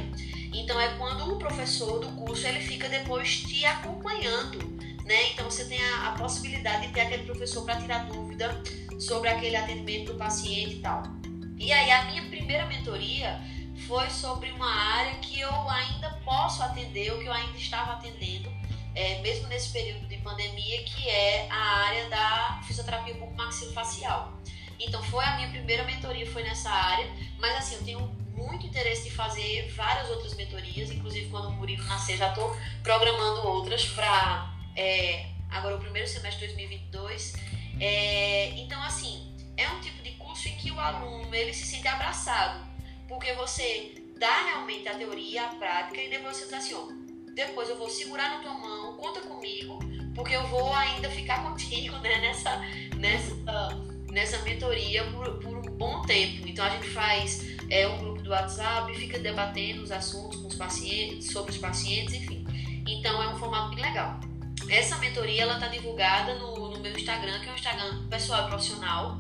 Então 0.58 0.80
é 0.80 0.88
quando 0.96 1.32
o 1.32 1.38
professor 1.38 2.00
do 2.00 2.08
curso 2.08 2.44
ele 2.46 2.60
fica 2.60 2.88
depois 2.88 3.42
te 3.42 3.64
acompanhando, 3.64 4.58
né? 5.04 5.30
Então 5.30 5.44
você 5.44 5.64
tem 5.64 5.80
a, 5.80 6.08
a 6.08 6.12
possibilidade 6.12 6.88
de 6.88 6.92
ter 6.92 7.02
aquele 7.02 7.22
professor 7.22 7.64
para 7.64 7.80
tirar 7.80 8.06
dúvida 8.06 8.60
sobre 8.98 9.28
aquele 9.28 9.54
atendimento 9.54 10.12
do 10.12 10.18
paciente 10.18 10.76
e 10.76 10.80
tal. 10.80 11.04
E 11.56 11.72
aí 11.72 11.90
a 11.92 12.06
minha 12.06 12.28
primeira 12.28 12.66
mentoria 12.66 13.40
foi 13.86 14.10
sobre 14.10 14.50
uma 14.50 14.68
área 14.68 15.14
que 15.20 15.38
eu 15.38 15.70
ainda 15.70 16.10
posso 16.24 16.60
atender, 16.60 17.12
ou 17.12 17.20
que 17.20 17.26
eu 17.26 17.32
ainda 17.32 17.56
estava 17.56 17.92
atendendo, 17.92 18.50
é, 18.96 19.20
mesmo 19.22 19.46
nesse 19.46 19.70
período 19.70 20.08
de 20.08 20.16
pandemia, 20.18 20.82
que 20.82 21.08
é 21.08 21.48
a 21.48 21.86
área 21.86 22.08
da 22.08 22.60
fisioterapia 22.66 23.14
bucomaxilofacial. 23.14 24.36
Então 24.80 25.00
foi 25.04 25.24
a 25.24 25.36
minha 25.36 25.50
primeira 25.50 25.84
mentoria, 25.84 26.28
foi 26.30 26.42
nessa 26.42 26.70
área, 26.70 27.08
mas 27.38 27.56
assim, 27.56 27.76
eu 27.76 27.84
tenho 27.84 28.27
muito 28.38 28.66
interesse 28.66 29.04
de 29.04 29.10
fazer 29.10 29.70
várias 29.74 30.08
outras 30.08 30.34
mentorias, 30.34 30.90
inclusive 30.90 31.28
quando 31.28 31.48
o 31.48 31.52
Murilo 31.52 31.84
nascer 31.84 32.16
já 32.16 32.28
estou 32.30 32.56
programando 32.82 33.46
outras 33.46 33.84
para 33.86 34.54
é, 34.74 35.26
agora 35.50 35.76
o 35.76 35.78
primeiro 35.78 36.08
semestre 36.08 36.46
de 36.46 36.54
2022 36.54 37.34
é, 37.80 38.50
então, 38.58 38.82
assim, 38.82 39.32
é 39.56 39.68
um 39.68 39.80
tipo 39.80 40.02
de 40.02 40.12
curso 40.12 40.48
em 40.48 40.56
que 40.56 40.70
o 40.70 40.80
aluno 40.80 41.32
ele 41.34 41.54
se 41.54 41.64
sente 41.64 41.86
abraçado, 41.86 42.66
porque 43.06 43.32
você 43.34 43.94
dá 44.18 44.46
realmente 44.46 44.88
a 44.88 44.94
teoria, 44.96 45.44
a 45.44 45.48
prática, 45.54 46.00
e 46.00 46.10
depois 46.10 46.36
você 46.36 46.44
diz 46.44 46.54
assim, 46.54 46.74
ó, 46.74 46.88
depois 47.34 47.68
eu 47.68 47.78
vou 47.78 47.88
segurar 47.88 48.30
na 48.30 48.38
tua 48.40 48.54
mão, 48.54 48.96
conta 48.96 49.20
comigo, 49.20 49.78
porque 50.14 50.34
eu 50.34 50.44
vou 50.48 50.74
ainda 50.74 51.08
ficar 51.08 51.44
contigo 51.44 51.96
né, 51.98 52.18
nessa, 52.18 52.60
nessa, 52.96 53.34
nessa 54.10 54.38
mentoria 54.38 55.04
por, 55.12 55.38
por 55.38 55.56
um 55.56 55.62
bom 55.76 56.02
tempo. 56.02 56.48
Então 56.48 56.64
a 56.64 56.70
gente 56.70 56.88
faz 56.88 57.44
é, 57.70 57.86
um 57.86 57.98
grupo 57.98 58.17
do 58.28 58.32
WhatsApp, 58.32 58.94
fica 58.94 59.18
debatendo 59.18 59.82
os 59.82 59.90
assuntos 59.90 60.38
com 60.40 60.48
os 60.48 60.54
pacientes, 60.54 61.32
sobre 61.32 61.50
os 61.50 61.58
pacientes, 61.58 62.14
enfim. 62.14 62.46
Então 62.86 63.20
é 63.22 63.28
um 63.28 63.38
formato 63.38 63.74
bem 63.74 63.84
legal. 63.84 64.20
Essa 64.68 64.96
mentoria 64.98 65.42
ela 65.42 65.54
está 65.54 65.68
divulgada 65.68 66.34
no, 66.34 66.70
no, 66.70 66.78
meu 66.80 66.92
Instagram, 66.92 67.40
que 67.40 67.48
é 67.48 67.52
um 67.52 67.54
Instagram 67.54 68.08
pessoal 68.08 68.44
e 68.44 68.48
profissional. 68.48 69.18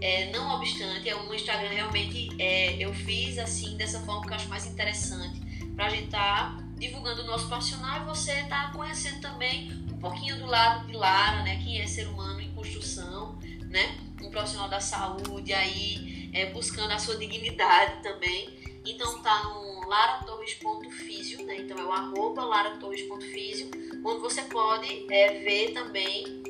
É, 0.00 0.30
não 0.30 0.56
obstante, 0.56 1.08
é 1.08 1.16
um 1.16 1.32
Instagram 1.32 1.68
realmente 1.68 2.28
é, 2.38 2.76
eu 2.78 2.92
fiz 2.92 3.38
assim 3.38 3.76
dessa 3.76 4.00
forma 4.00 4.22
que 4.22 4.28
eu 4.28 4.34
acho 4.34 4.48
mais 4.48 4.66
interessante 4.66 5.40
para 5.74 5.86
a 5.86 5.88
gente 5.88 6.04
estar 6.04 6.56
tá 6.56 6.64
divulgando 6.78 7.22
o 7.22 7.26
nosso 7.26 7.48
profissional 7.48 8.02
e 8.02 8.04
você 8.04 8.32
estar 8.32 8.66
tá 8.66 8.72
conhecendo 8.72 9.20
também 9.20 9.72
um 9.92 9.98
pouquinho 9.98 10.38
do 10.38 10.46
lado 10.46 10.86
de 10.86 10.92
Lara, 10.94 11.42
né? 11.42 11.60
Quem 11.62 11.80
é 11.80 11.86
ser 11.86 12.08
humano 12.08 12.40
em 12.40 12.52
construção, 12.52 13.38
né? 13.68 13.98
Um 14.22 14.30
profissional 14.30 14.68
da 14.68 14.80
saúde 14.80 15.52
aí 15.52 16.15
é, 16.36 16.44
buscando 16.52 16.92
a 16.92 16.98
sua 16.98 17.16
dignidade 17.16 18.02
também. 18.02 18.50
Então 18.84 19.20
tá 19.22 19.42
no 19.44 19.88
laratorres.fisio, 19.88 21.44
né? 21.44 21.56
Então 21.60 21.78
é 21.78 21.84
o 21.84 21.90
arroba 21.90 22.44
laratorres.fisio, 22.44 23.70
onde 24.04 24.20
você 24.20 24.42
pode 24.42 25.06
é, 25.10 25.40
ver 25.40 25.72
também, 25.72 26.42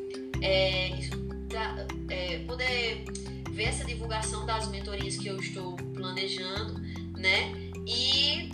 é, 0.42 0.90
é, 2.10 2.38
poder 2.40 3.04
ver 3.52 3.64
essa 3.64 3.84
divulgação 3.84 4.44
das 4.44 4.68
mentorias 4.68 5.16
que 5.16 5.28
eu 5.28 5.38
estou 5.38 5.76
planejando, 5.94 6.80
né? 7.16 7.54
E 7.86 8.50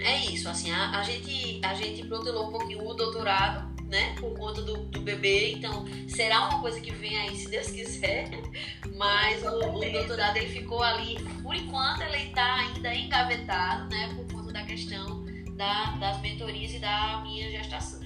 é 0.00 0.18
isso, 0.26 0.48
assim, 0.48 0.70
a, 0.70 0.98
a 0.98 1.02
gente, 1.02 1.60
a 1.64 1.74
gente 1.74 2.06
protelou 2.06 2.48
um 2.48 2.50
pouquinho 2.50 2.86
o 2.86 2.94
doutorado, 2.94 3.73
né? 3.88 4.14
Por 4.18 4.36
conta 4.36 4.62
do, 4.62 4.76
do 4.86 5.00
bebê, 5.00 5.52
então 5.52 5.84
será 6.08 6.48
uma 6.48 6.60
coisa 6.60 6.80
que 6.80 6.90
vem 6.92 7.16
aí, 7.16 7.36
se 7.36 7.50
Deus 7.50 7.68
quiser. 7.68 8.30
Mas 8.96 9.42
o, 9.42 9.76
o 9.76 9.92
doutorado 9.92 10.36
ele 10.36 10.48
ficou 10.48 10.82
ali, 10.82 11.16
por 11.42 11.54
enquanto 11.54 12.02
ele 12.02 12.28
está 12.28 12.54
ainda 12.56 12.94
engavetado, 12.94 13.88
né? 13.88 14.12
Por 14.14 14.32
conta 14.32 14.52
da 14.52 14.62
questão 14.64 15.24
da, 15.56 15.92
das 15.92 16.20
mentorias 16.20 16.72
e 16.72 16.78
da 16.78 17.20
minha 17.22 17.50
gestação. 17.50 18.02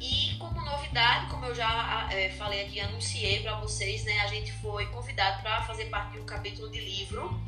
E 0.00 0.34
como 0.38 0.58
novidade, 0.64 1.26
como 1.26 1.44
eu 1.44 1.54
já 1.54 2.08
é, 2.10 2.30
falei 2.30 2.62
aqui, 2.62 2.80
anunciei 2.80 3.40
para 3.40 3.60
vocês, 3.60 4.04
né? 4.04 4.20
A 4.20 4.26
gente 4.28 4.50
foi 4.52 4.86
convidado 4.86 5.42
para 5.42 5.62
fazer 5.62 5.86
parte 5.86 6.12
de 6.12 6.20
um 6.20 6.24
capítulo 6.24 6.70
de 6.70 6.80
livro, 6.80 7.38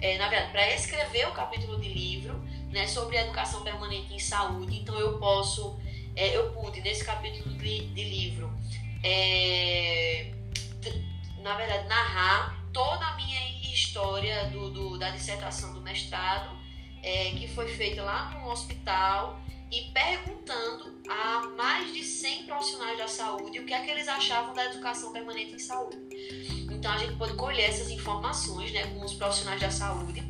é, 0.00 0.16
na 0.16 0.28
verdade, 0.28 0.52
para 0.52 0.74
escrever 0.74 1.28
o 1.28 1.32
capítulo 1.32 1.78
de 1.78 1.88
livro, 1.88 2.34
né? 2.70 2.86
Sobre 2.86 3.18
educação 3.18 3.62
permanente 3.62 4.14
em 4.14 4.18
saúde. 4.18 4.78
Então 4.78 4.98
eu 4.98 5.18
posso 5.18 5.78
é, 6.18 6.36
eu 6.36 6.50
pude, 6.50 6.80
nesse 6.80 7.04
capítulo 7.04 7.54
de, 7.54 7.86
de 7.94 8.04
livro, 8.04 8.52
é, 9.04 10.32
na 11.40 11.54
verdade, 11.56 11.86
narrar 11.86 12.58
toda 12.72 13.06
a 13.06 13.14
minha 13.14 13.62
história 13.62 14.46
do, 14.46 14.70
do 14.70 14.98
da 14.98 15.10
dissertação 15.10 15.72
do 15.72 15.80
mestrado, 15.80 16.58
é, 17.04 17.30
que 17.30 17.46
foi 17.46 17.68
feita 17.68 18.02
lá 18.02 18.30
no 18.32 18.50
hospital, 18.50 19.40
e 19.70 19.92
perguntando 19.92 21.00
a 21.08 21.46
mais 21.56 21.92
de 21.92 22.02
100 22.02 22.46
profissionais 22.46 22.98
da 22.98 23.06
saúde 23.06 23.60
o 23.60 23.64
que 23.64 23.72
é 23.72 23.80
que 23.84 23.90
eles 23.90 24.08
achavam 24.08 24.52
da 24.54 24.64
educação 24.64 25.12
permanente 25.12 25.54
em 25.54 25.58
saúde. 25.58 25.98
Então 26.68 26.90
a 26.90 26.98
gente 26.98 27.14
pode 27.14 27.34
colher 27.34 27.68
essas 27.68 27.90
informações 27.90 28.72
né, 28.72 28.88
com 28.88 29.04
os 29.04 29.14
profissionais 29.14 29.60
da 29.60 29.70
saúde 29.70 30.20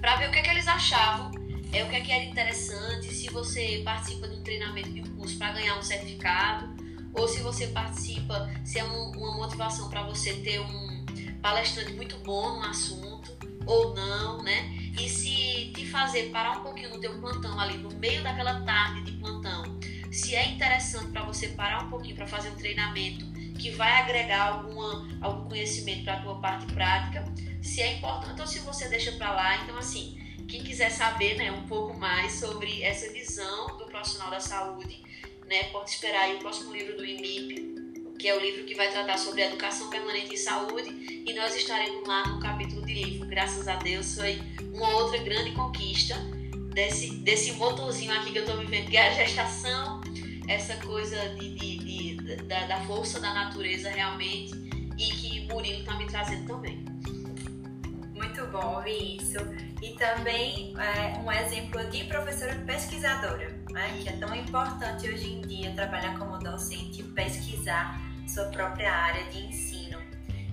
para 0.00 0.14
ver 0.16 0.28
o 0.28 0.32
que 0.32 0.38
é 0.38 0.42
que 0.42 0.50
eles 0.50 0.68
achavam, 0.68 1.32
é, 1.72 1.84
o 1.84 1.88
que 1.88 1.96
é 1.96 2.00
que 2.00 2.12
era 2.12 2.24
interessante, 2.24 3.12
se 3.12 3.28
você 3.30 3.82
participa 3.84 4.28
de 4.28 4.36
um 4.36 4.42
treinamento 4.42 4.90
de 4.90 5.00
um 5.00 5.16
curso 5.16 5.36
para 5.38 5.52
ganhar 5.52 5.78
um 5.78 5.82
certificado, 5.82 6.68
ou 7.12 7.26
se 7.26 7.40
você 7.40 7.68
participa, 7.68 8.50
se 8.64 8.78
é 8.78 8.84
um, 8.84 9.10
uma 9.12 9.36
motivação 9.36 9.88
para 9.88 10.02
você 10.02 10.34
ter 10.34 10.60
um 10.60 11.04
palestrante 11.42 11.92
muito 11.92 12.16
bom 12.18 12.56
no 12.56 12.64
assunto, 12.64 13.36
ou 13.66 13.94
não, 13.94 14.42
né? 14.42 14.74
E 14.98 15.08
se 15.08 15.72
te 15.74 15.86
fazer 15.86 16.30
parar 16.30 16.58
um 16.58 16.62
pouquinho 16.62 16.90
no 16.90 17.00
teu 17.00 17.18
plantão 17.20 17.60
ali, 17.60 17.76
no 17.76 17.90
meio 17.90 18.22
daquela 18.22 18.60
tarde 18.62 19.02
de 19.02 19.12
plantão, 19.12 19.78
se 20.10 20.34
é 20.34 20.48
interessante 20.48 21.08
para 21.08 21.22
você 21.22 21.48
parar 21.48 21.84
um 21.84 21.90
pouquinho 21.90 22.16
para 22.16 22.26
fazer 22.26 22.48
um 22.48 22.54
treinamento 22.54 23.26
que 23.58 23.70
vai 23.70 24.00
agregar 24.00 24.48
alguma, 24.48 25.06
algum 25.20 25.48
conhecimento 25.48 26.04
para 26.04 26.14
a 26.14 26.22
tua 26.22 26.40
parte 26.40 26.66
prática, 26.72 27.24
se 27.60 27.82
é 27.82 27.96
importante 27.96 28.40
ou 28.40 28.46
se 28.46 28.60
você 28.60 28.88
deixa 28.88 29.12
para 29.12 29.32
lá. 29.32 29.62
Então, 29.62 29.76
assim, 29.76 30.18
quem 30.48 30.62
quiser 30.64 30.90
saber 30.90 31.36
né, 31.36 31.52
um 31.52 31.66
pouco 31.66 31.96
mais 31.96 32.32
sobre 32.32 32.82
essa 32.82 33.12
visão 33.12 33.76
do 33.76 33.84
profissional 33.84 34.30
da 34.30 34.40
saúde, 34.40 35.02
né, 35.46 35.64
pode 35.64 35.90
esperar 35.90 36.34
o 36.34 36.38
próximo 36.38 36.72
livro 36.72 36.96
do 36.96 37.04
IMIP, 37.04 38.16
que 38.18 38.26
é 38.26 38.34
o 38.34 38.40
livro 38.40 38.64
que 38.64 38.74
vai 38.74 38.90
tratar 38.90 39.18
sobre 39.18 39.42
educação 39.42 39.90
permanente 39.90 40.34
em 40.34 40.36
saúde, 40.36 40.88
e 41.26 41.32
nós 41.34 41.54
estaremos 41.54 42.06
lá 42.08 42.26
no 42.26 42.40
capítulo 42.40 42.84
de 42.84 42.94
livro. 42.94 43.28
Graças 43.28 43.68
a 43.68 43.76
Deus, 43.76 44.14
foi 44.14 44.40
uma 44.72 44.88
outra 44.96 45.18
grande 45.18 45.52
conquista 45.52 46.16
desse, 46.72 47.10
desse 47.16 47.52
motorzinho 47.52 48.12
aqui 48.12 48.32
que 48.32 48.38
eu 48.38 48.44
estou 48.44 48.58
vivendo, 48.58 48.90
que 48.90 48.96
é 48.96 49.08
a 49.08 49.12
gestação, 49.12 50.00
essa 50.48 50.74
coisa 50.78 51.16
de, 51.36 51.54
de, 51.54 51.78
de 51.78 52.36
da, 52.44 52.66
da, 52.66 52.80
força 52.86 53.20
da 53.20 53.32
natureza 53.34 53.90
realmente, 53.90 54.52
e 54.96 55.10
que 55.10 55.40
Murilo 55.46 55.80
está 55.80 55.94
me 55.96 56.06
trazendo 56.06 56.46
também. 56.46 56.84
Bom 58.50 58.76
ouvir 58.76 59.16
isso. 59.16 59.38
E 59.82 59.90
também 59.94 60.74
é, 60.78 61.18
um 61.18 61.30
exemplo 61.30 61.84
de 61.90 62.04
professora 62.04 62.54
pesquisadora, 62.66 63.48
né, 63.70 63.98
que 64.02 64.08
é 64.08 64.12
tão 64.12 64.34
importante 64.34 65.08
hoje 65.08 65.34
em 65.34 65.42
dia 65.42 65.72
trabalhar 65.74 66.18
como 66.18 66.38
docente 66.38 67.00
e 67.00 67.04
pesquisar 67.04 68.00
sua 68.26 68.46
própria 68.46 68.92
área 68.92 69.24
de 69.24 69.46
ensino. 69.46 69.98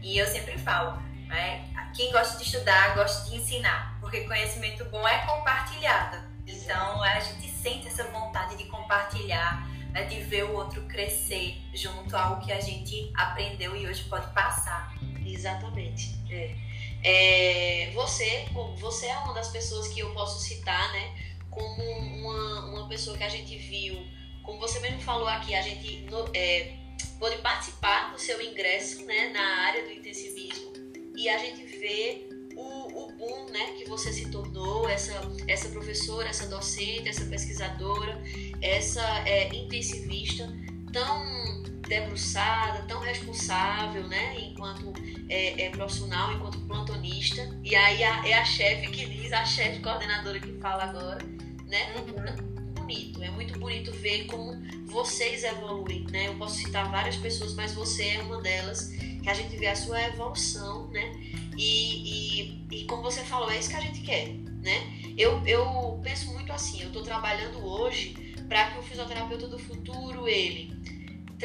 E 0.02 0.18
eu 0.18 0.28
sempre 0.28 0.58
falo, 0.58 1.02
né, 1.28 1.66
quem 1.96 2.12
gosta 2.12 2.38
de 2.38 2.44
estudar, 2.44 2.96
gosta 2.96 3.30
de 3.30 3.38
ensinar, 3.38 3.98
porque 4.02 4.22
conhecimento 4.22 4.84
bom 4.86 5.08
é 5.08 5.26
compartilhado. 5.26 6.18
Então 6.46 7.02
a 7.02 7.20
gente 7.20 7.50
sente 7.50 7.88
essa 7.88 8.04
vontade 8.06 8.58
de 8.58 8.66
compartilhar, 8.66 9.68
né, 9.92 10.04
de 10.04 10.20
ver 10.22 10.44
o 10.44 10.54
outro 10.54 10.82
crescer 10.84 11.62
junto 11.74 12.16
ao 12.16 12.40
que 12.40 12.52
a 12.52 12.60
gente 12.60 13.12
aprendeu 13.16 13.76
e 13.76 13.88
hoje 13.88 14.04
pode 14.04 14.28
passar. 14.34 14.94
Exatamente. 15.26 16.16
É. 16.30 16.56
É, 17.04 17.92
você, 17.94 18.46
você 18.80 19.06
é 19.06 19.18
uma 19.20 19.34
das 19.34 19.50
pessoas 19.50 19.88
que 19.88 20.00
eu 20.00 20.12
posso 20.14 20.44
citar, 20.44 20.92
né, 20.92 21.14
como 21.52 21.84
uma, 21.84 22.66
uma 22.66 22.90
pessoa 22.90 23.16
que 23.16 23.24
a 23.24 23.30
gente 23.30 23.56
viu, 23.58 23.96
como 24.42 24.60
você 24.60 24.80
mesmo 24.80 25.02
falou 25.02 25.28
aqui, 25.28 25.54
a 25.54 25.62
gente 25.62 26.06
é, 26.34 26.74
pode 27.20 27.38
participar 27.38 28.12
do 28.12 28.20
seu 28.20 28.42
ingresso, 28.42 29.06
né, 29.06 29.30
na 29.30 29.66
área 29.66 29.84
do 29.84 29.92
intensivismo 29.92 30.74
e 31.16 31.30
a 31.30 31.38
gente 31.38 31.64
vê 31.78 32.28
o, 32.56 33.04
o 33.04 33.12
boom 33.14 33.52
né, 33.52 33.74
que 33.78 33.86
você 33.88 34.12
se 34.12 34.30
tornou, 34.32 34.90
essa, 34.90 35.14
essa 35.48 35.70
professora, 35.70 36.28
essa 36.30 36.48
docente, 36.48 37.08
essa 37.08 37.26
pesquisadora, 37.26 38.22
essa 38.62 39.04
é, 39.28 39.54
intensivista 39.54 40.52
tão 40.92 41.64
debruçada, 41.88 42.84
tão 42.88 43.00
responsável, 43.00 44.08
né, 44.08 44.40
enquanto 44.40 44.94
é, 45.30 45.66
é, 45.66 45.70
profissional, 45.70 46.34
enquanto 46.34 46.60
plantonista. 46.62 47.50
E 47.64 47.76
aí 47.76 48.04
a, 48.04 48.28
é 48.28 48.34
a 48.34 48.46
chefe 48.46 48.88
que 48.88 49.06
diz, 49.06 49.32
a 49.32 49.46
chefe 49.46 49.80
coordenadora 49.80 50.40
que 50.40 50.54
fala 50.60 50.84
agora, 50.84 51.24
né? 51.68 51.96
Uhum. 51.96 52.56
Bonito, 52.74 53.24
é 53.24 53.32
muito 53.32 53.58
bonito 53.58 53.92
ver 53.92 54.26
como 54.26 54.62
vocês 54.86 55.44
evoluem, 55.44 56.06
né? 56.12 56.28
Eu 56.28 56.36
posso 56.36 56.56
citar 56.56 56.90
várias 56.92 57.16
pessoas, 57.16 57.56
mas 57.56 57.74
você 57.74 58.10
é 58.10 58.22
uma 58.22 58.42
delas 58.42 58.90
que 58.90 59.30
a 59.30 59.34
gente 59.34 59.58
vê 59.58 59.68
a 59.68 59.76
sua 59.76 60.02
evolução, 60.04 60.88
né? 60.90 61.12
E, 61.58 62.44
e, 62.44 62.68
e 62.72 62.86
como 62.86 63.02
você 63.02 63.22
falou, 63.22 63.50
é 63.50 63.58
isso 63.58 63.70
que 63.70 63.76
a 63.76 63.82
gente 63.82 64.02
quer, 64.02 64.30
né? 64.62 65.02
Eu, 65.18 65.42
eu 65.48 66.00
penso 66.04 66.32
muito 66.34 66.52
assim, 66.52 66.82
eu 66.82 66.88
estou 66.88 67.02
trabalhando 67.02 67.66
hoje 67.66 68.36
para 68.48 68.70
que 68.70 68.80
o 68.80 68.84
fisioterapeuta 68.84 69.48
do 69.48 69.58
futuro, 69.58 70.28
ele 70.28 70.72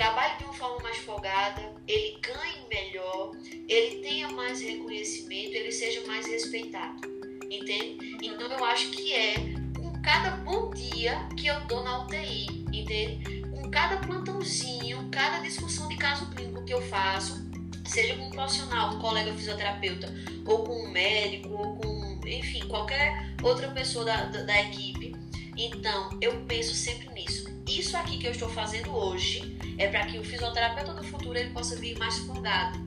trabalhe 0.00 0.38
de 0.38 0.44
uma 0.44 0.54
forma 0.54 0.78
mais 0.82 0.96
folgada, 0.96 1.60
ele 1.86 2.18
ganhe 2.22 2.66
melhor, 2.70 3.32
ele 3.68 3.96
tenha 3.96 4.30
mais 4.30 4.62
reconhecimento, 4.62 5.54
ele 5.54 5.70
seja 5.70 6.06
mais 6.06 6.26
respeitado, 6.26 7.06
entende? 7.50 8.16
Então 8.22 8.50
eu 8.50 8.64
acho 8.64 8.90
que 8.92 9.12
é 9.12 9.34
com 9.78 10.00
cada 10.00 10.30
bom 10.38 10.70
dia 10.70 11.28
que 11.36 11.48
eu 11.48 11.60
dou 11.66 11.84
na 11.84 12.02
UTI, 12.02 12.46
entende? 12.72 13.42
Com 13.50 13.70
cada 13.70 13.98
plantãozinho, 13.98 15.06
cada 15.12 15.40
discussão 15.40 15.86
de 15.86 15.98
caso 15.98 16.30
clínico 16.30 16.64
que 16.64 16.72
eu 16.72 16.80
faço, 16.80 17.46
seja 17.84 18.16
com 18.16 18.28
um 18.28 18.30
profissional, 18.30 18.94
um 18.94 19.00
colega 19.00 19.34
fisioterapeuta, 19.34 20.10
ou 20.46 20.64
com 20.64 20.82
um 20.82 20.90
médico, 20.90 21.50
ou 21.50 21.76
com, 21.76 22.20
enfim, 22.26 22.66
qualquer 22.68 23.34
outra 23.42 23.68
pessoa 23.68 24.06
da, 24.06 24.24
da, 24.24 24.44
da 24.44 24.62
equipe. 24.62 25.14
Então, 25.58 26.18
eu 26.22 26.40
penso 26.46 26.74
sempre 26.74 27.12
nisso. 27.12 27.44
Isso 27.68 27.98
aqui 27.98 28.16
que 28.16 28.26
eu 28.26 28.30
estou 28.30 28.48
fazendo 28.48 28.96
hoje 28.96 29.49
é 29.80 29.88
para 29.88 30.06
que 30.06 30.18
o 30.18 30.24
fisioterapeuta 30.24 30.94
do 30.94 31.02
futuro 31.02 31.38
ele 31.38 31.50
possa 31.50 31.76
vir 31.76 31.98
mais 31.98 32.18
folgado 32.18 32.78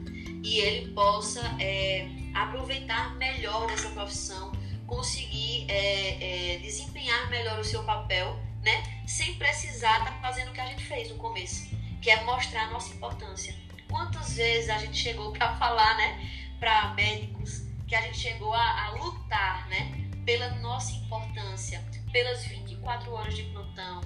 e 0.44 0.60
ele 0.60 0.92
possa 0.94 1.42
é, 1.60 2.08
aproveitar 2.34 3.16
melhor 3.16 3.70
essa 3.72 3.90
profissão, 3.90 4.52
conseguir 4.86 5.66
é, 5.70 6.54
é, 6.54 6.58
desempenhar 6.60 7.30
melhor 7.30 7.60
o 7.60 7.64
seu 7.64 7.84
papel, 7.84 8.40
né? 8.62 8.84
Sem 9.08 9.34
precisar 9.36 10.00
estar 10.00 10.12
tá 10.12 10.22
fazendo 10.22 10.50
o 10.50 10.54
que 10.54 10.62
a 10.62 10.66
gente 10.66 10.86
fez 10.86 11.10
no 11.10 11.16
começo, 11.16 11.70
que 12.02 12.10
é 12.10 12.24
mostrar 12.24 12.68
a 12.68 12.72
nossa 12.72 12.94
importância 12.94 13.64
quantas 13.94 14.36
vezes 14.36 14.72
a 14.72 14.80
gente 14.80 14.98
chegou 14.98 15.32
para 15.32 15.54
falar, 15.58 15.96
né, 15.98 16.28
para 16.60 16.96
médicos, 16.96 17.62
que 17.88 17.96
a 17.96 18.02
gente 18.02 18.18
chegou 18.18 18.52
a, 18.52 18.86
a, 18.86 18.90
lutar, 18.92 19.68
né, 19.70 20.10
pela 20.26 20.50
nossa 20.56 20.94
importância, 20.94 21.84
pelas 22.12 22.44
24 22.46 23.12
horas 23.12 23.36
de 23.36 23.44
plantão. 23.44 24.02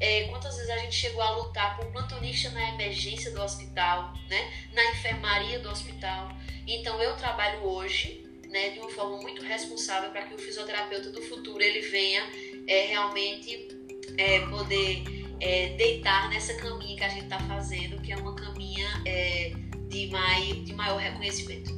É, 0.00 0.24
quantas 0.28 0.54
vezes 0.56 0.70
a 0.70 0.78
gente 0.78 0.94
chegou 0.94 1.20
a 1.20 1.30
lutar 1.30 1.76
por 1.76 1.86
plantonista 1.86 2.50
na 2.50 2.68
emergência 2.74 3.32
do 3.32 3.42
hospital, 3.42 4.12
né, 4.28 4.52
na 4.72 4.84
enfermaria 4.92 5.58
do 5.58 5.68
hospital. 5.68 6.30
Então 6.66 7.02
eu 7.02 7.16
trabalho 7.16 7.64
hoje, 7.64 8.24
né, 8.48 8.70
de 8.70 8.78
uma 8.78 8.90
forma 8.90 9.16
muito 9.18 9.42
responsável 9.42 10.10
para 10.10 10.22
que 10.22 10.34
o 10.34 10.38
fisioterapeuta 10.38 11.10
do 11.10 11.20
futuro 11.22 11.60
ele 11.60 11.80
venha 11.88 12.22
é, 12.66 12.86
realmente 12.86 13.68
é, 14.16 14.40
poder 14.46 15.02
é, 15.40 15.70
deitar 15.76 16.28
nessa 16.30 16.54
caminha 16.54 16.96
que 16.96 17.04
a 17.04 17.08
gente 17.08 17.24
está 17.24 17.38
fazendo, 17.40 18.00
que 18.00 18.12
é 18.12 18.16
uma 18.16 18.34
caminha 18.34 18.86
é, 19.04 19.52
de, 19.88 20.06
mai, 20.08 20.52
de 20.64 20.72
maior 20.74 20.98
reconhecimento. 20.98 21.70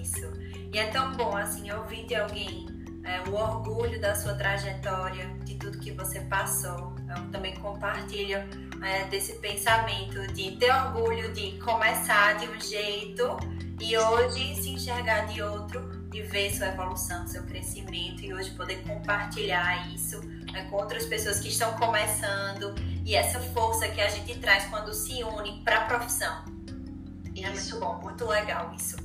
Isso. 0.00 0.26
E 0.72 0.78
é 0.78 0.86
tão 0.86 1.12
bom 1.12 1.36
assim 1.36 1.70
ouvir 1.70 2.06
de 2.06 2.14
alguém 2.14 2.66
é, 3.08 3.22
o 3.28 3.34
orgulho 3.34 3.98
da 4.00 4.14
sua 4.14 4.34
trajetória, 4.34 5.26
de 5.44 5.54
tudo 5.54 5.78
que 5.78 5.92
você 5.92 6.20
passou. 6.20 6.94
Eu 7.08 7.30
também 7.30 7.54
compartilho 7.56 8.38
é, 8.82 9.04
desse 9.04 9.34
pensamento 9.38 10.26
de 10.34 10.56
ter 10.56 10.70
orgulho 10.70 11.32
de 11.32 11.58
começar 11.58 12.36
de 12.36 12.46
um 12.46 12.60
jeito 12.60 13.36
e 13.80 13.96
hoje 13.96 14.54
se 14.56 14.70
enxergar 14.70 15.26
de 15.26 15.40
outro 15.40 16.06
e 16.12 16.20
ver 16.22 16.54
sua 16.54 16.66
evolução, 16.66 17.26
seu 17.26 17.42
crescimento 17.44 18.22
e 18.22 18.34
hoje 18.34 18.50
poder 18.50 18.82
compartilhar 18.82 19.88
isso 19.94 20.20
né, 20.52 20.66
com 20.68 20.76
outras 20.76 21.06
pessoas 21.06 21.40
que 21.40 21.48
estão 21.48 21.72
começando 21.74 22.74
e 23.04 23.14
essa 23.14 23.40
força 23.40 23.88
que 23.88 24.00
a 24.00 24.08
gente 24.08 24.38
traz 24.38 24.66
quando 24.66 24.92
se 24.92 25.22
une 25.22 25.62
para 25.64 25.78
a 25.78 25.84
profissão. 25.86 26.44
E 27.34 27.44
é 27.44 27.50
muito 27.50 27.80
bom, 27.80 28.00
muito 28.02 28.26
legal 28.26 28.74
isso. 28.74 28.96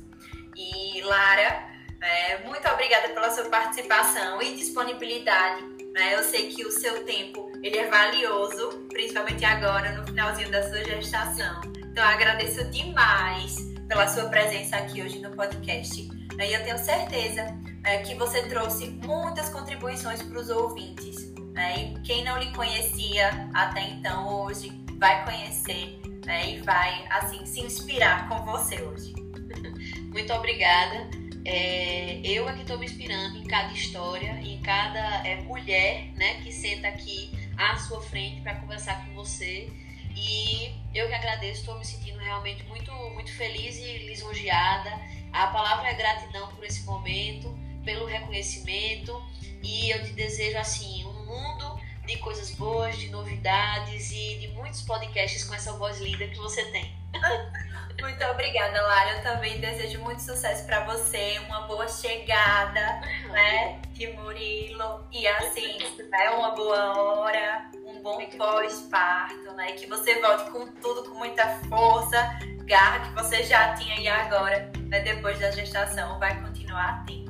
E 0.56 1.02
Lara, 1.02 1.73
é, 2.04 2.44
muito 2.44 2.68
obrigada 2.68 3.08
pela 3.08 3.30
sua 3.30 3.44
participação 3.46 4.40
e 4.42 4.54
disponibilidade. 4.54 5.62
Né? 5.92 6.14
Eu 6.14 6.22
sei 6.22 6.48
que 6.48 6.64
o 6.64 6.70
seu 6.70 7.04
tempo 7.04 7.50
ele 7.62 7.78
é 7.78 7.88
valioso, 7.88 8.86
principalmente 8.90 9.44
agora 9.44 9.92
no 9.92 10.06
finalzinho 10.06 10.50
da 10.50 10.62
sua 10.68 10.84
gestação. 10.84 11.60
Então 11.78 12.04
agradeço 12.04 12.64
demais 12.66 13.56
pela 13.88 14.06
sua 14.08 14.28
presença 14.28 14.76
aqui 14.76 15.02
hoje 15.02 15.18
no 15.20 15.30
podcast. 15.30 16.08
E 16.38 16.52
eu 16.52 16.62
tenho 16.64 16.78
certeza 16.78 17.46
é, 17.84 17.98
que 17.98 18.14
você 18.16 18.42
trouxe 18.48 18.88
muitas 19.04 19.48
contribuições 19.48 20.22
para 20.22 20.38
os 20.38 20.50
ouvintes 20.50 21.32
Né? 21.52 21.76
E 21.78 22.00
quem 22.00 22.24
não 22.24 22.36
lhe 22.38 22.52
conhecia 22.52 23.48
até 23.54 23.80
então, 23.80 24.42
hoje 24.42 24.72
vai 24.98 25.24
conhecer 25.24 26.00
né? 26.26 26.50
e 26.50 26.60
vai 26.62 27.06
assim 27.10 27.46
se 27.46 27.60
inspirar 27.60 28.28
com 28.28 28.44
você 28.44 28.82
hoje. 28.82 29.14
Muito 30.12 30.32
obrigada. 30.32 31.23
É, 31.44 32.20
eu 32.24 32.48
é 32.48 32.54
que 32.54 32.62
estou 32.62 32.78
me 32.78 32.86
inspirando 32.86 33.36
em 33.36 33.44
cada 33.44 33.72
história, 33.72 34.30
em 34.42 34.60
cada 34.62 35.26
é, 35.26 35.36
mulher 35.42 36.06
né, 36.14 36.40
que 36.42 36.50
senta 36.50 36.88
aqui 36.88 37.30
à 37.58 37.76
sua 37.76 38.00
frente 38.00 38.40
para 38.40 38.54
conversar 38.56 39.04
com 39.04 39.14
você. 39.14 39.70
E 40.16 40.72
eu 40.94 41.06
que 41.08 41.14
agradeço, 41.14 41.60
estou 41.60 41.78
me 41.78 41.84
sentindo 41.84 42.18
realmente 42.18 42.62
muito, 42.64 42.90
muito 43.10 43.32
feliz 43.32 43.76
e 43.78 43.98
lisonjeada. 44.06 44.90
A 45.32 45.48
palavra 45.48 45.88
é 45.88 45.94
gratidão 45.94 46.48
por 46.48 46.64
esse 46.64 46.84
momento, 46.84 47.52
pelo 47.84 48.06
reconhecimento. 48.06 49.20
E 49.62 49.90
eu 49.90 50.02
te 50.04 50.12
desejo 50.12 50.56
assim 50.56 51.04
um 51.04 51.26
mundo 51.26 51.80
de 52.06 52.16
coisas 52.18 52.50
boas, 52.52 52.96
de 52.96 53.08
novidades 53.08 54.12
e 54.12 54.38
de 54.38 54.48
muitos 54.48 54.82
podcasts 54.82 55.44
com 55.44 55.54
essa 55.54 55.72
voz 55.72 56.00
linda 56.00 56.26
que 56.26 56.36
você 56.36 56.64
tem. 56.70 56.94
Muito 58.00 58.24
obrigada, 58.24 58.82
Lara. 58.82 59.16
Eu 59.16 59.22
também 59.22 59.60
desejo 59.60 60.00
muito 60.00 60.20
sucesso 60.20 60.64
para 60.66 60.84
você, 60.84 61.38
uma 61.46 61.62
boa 61.62 61.88
chegada, 61.88 63.00
né, 63.30 63.80
de 63.92 64.08
Murilo 64.12 65.06
e 65.12 65.26
assim, 65.26 65.78
né, 66.10 66.30
uma 66.30 66.50
boa 66.50 66.98
hora, 66.98 67.70
um 67.86 68.02
bom 68.02 68.24
pós-parto, 68.36 69.52
né, 69.52 69.72
que 69.72 69.86
você 69.86 70.20
volte 70.20 70.50
com 70.50 70.66
tudo, 70.80 71.08
com 71.08 71.18
muita 71.18 71.46
força, 71.68 72.38
garra 72.64 73.00
que 73.06 73.14
você 73.14 73.42
já 73.42 73.74
tinha 73.74 74.00
e 74.00 74.08
agora, 74.08 74.70
né, 74.88 75.00
depois 75.00 75.38
da 75.38 75.50
gestação, 75.50 76.18
vai 76.18 76.40
continuar 76.42 77.04
tendo. 77.06 77.24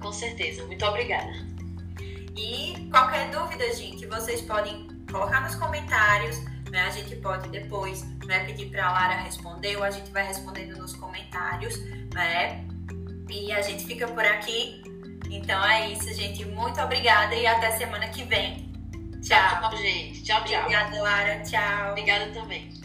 Com 0.00 0.12
certeza. 0.12 0.64
Muito 0.66 0.84
obrigada. 0.84 1.32
E 2.36 2.88
qualquer 2.90 3.30
dúvida, 3.30 3.72
gente, 3.72 4.06
vocês 4.06 4.40
podem 4.42 4.88
colocar 5.10 5.42
nos 5.42 5.54
comentários 5.54 6.36
né? 6.72 6.86
A 6.86 6.90
gente 6.90 7.14
pode 7.16 7.48
depois 7.50 8.02
né, 8.24 8.44
pedir 8.46 8.70
para 8.70 8.88
a 8.88 8.92
Lara 8.92 9.14
responder 9.20 9.76
ou 9.76 9.84
a 9.84 9.90
gente 9.90 10.10
vai 10.10 10.26
respondendo 10.26 10.78
nos 10.78 10.94
comentários, 10.96 11.78
né? 12.14 12.64
E 13.28 13.52
a 13.52 13.60
gente 13.60 13.84
fica 13.84 14.08
por 14.08 14.24
aqui. 14.24 14.82
Então 15.30 15.64
é 15.64 15.90
isso, 15.90 16.12
gente. 16.14 16.44
Muito 16.46 16.80
obrigada 16.80 17.34
e 17.34 17.46
até 17.46 17.70
semana 17.72 18.08
que 18.08 18.24
vem. 18.24 18.72
Tchau, 19.22 19.60
tchau 19.60 19.76
gente. 19.76 20.22
Tchau, 20.22 20.42
tchau. 20.44 20.60
Obrigada, 20.60 21.02
Lara. 21.02 21.42
Tchau. 21.42 21.90
Obrigada 21.90 22.32
também. 22.32 22.81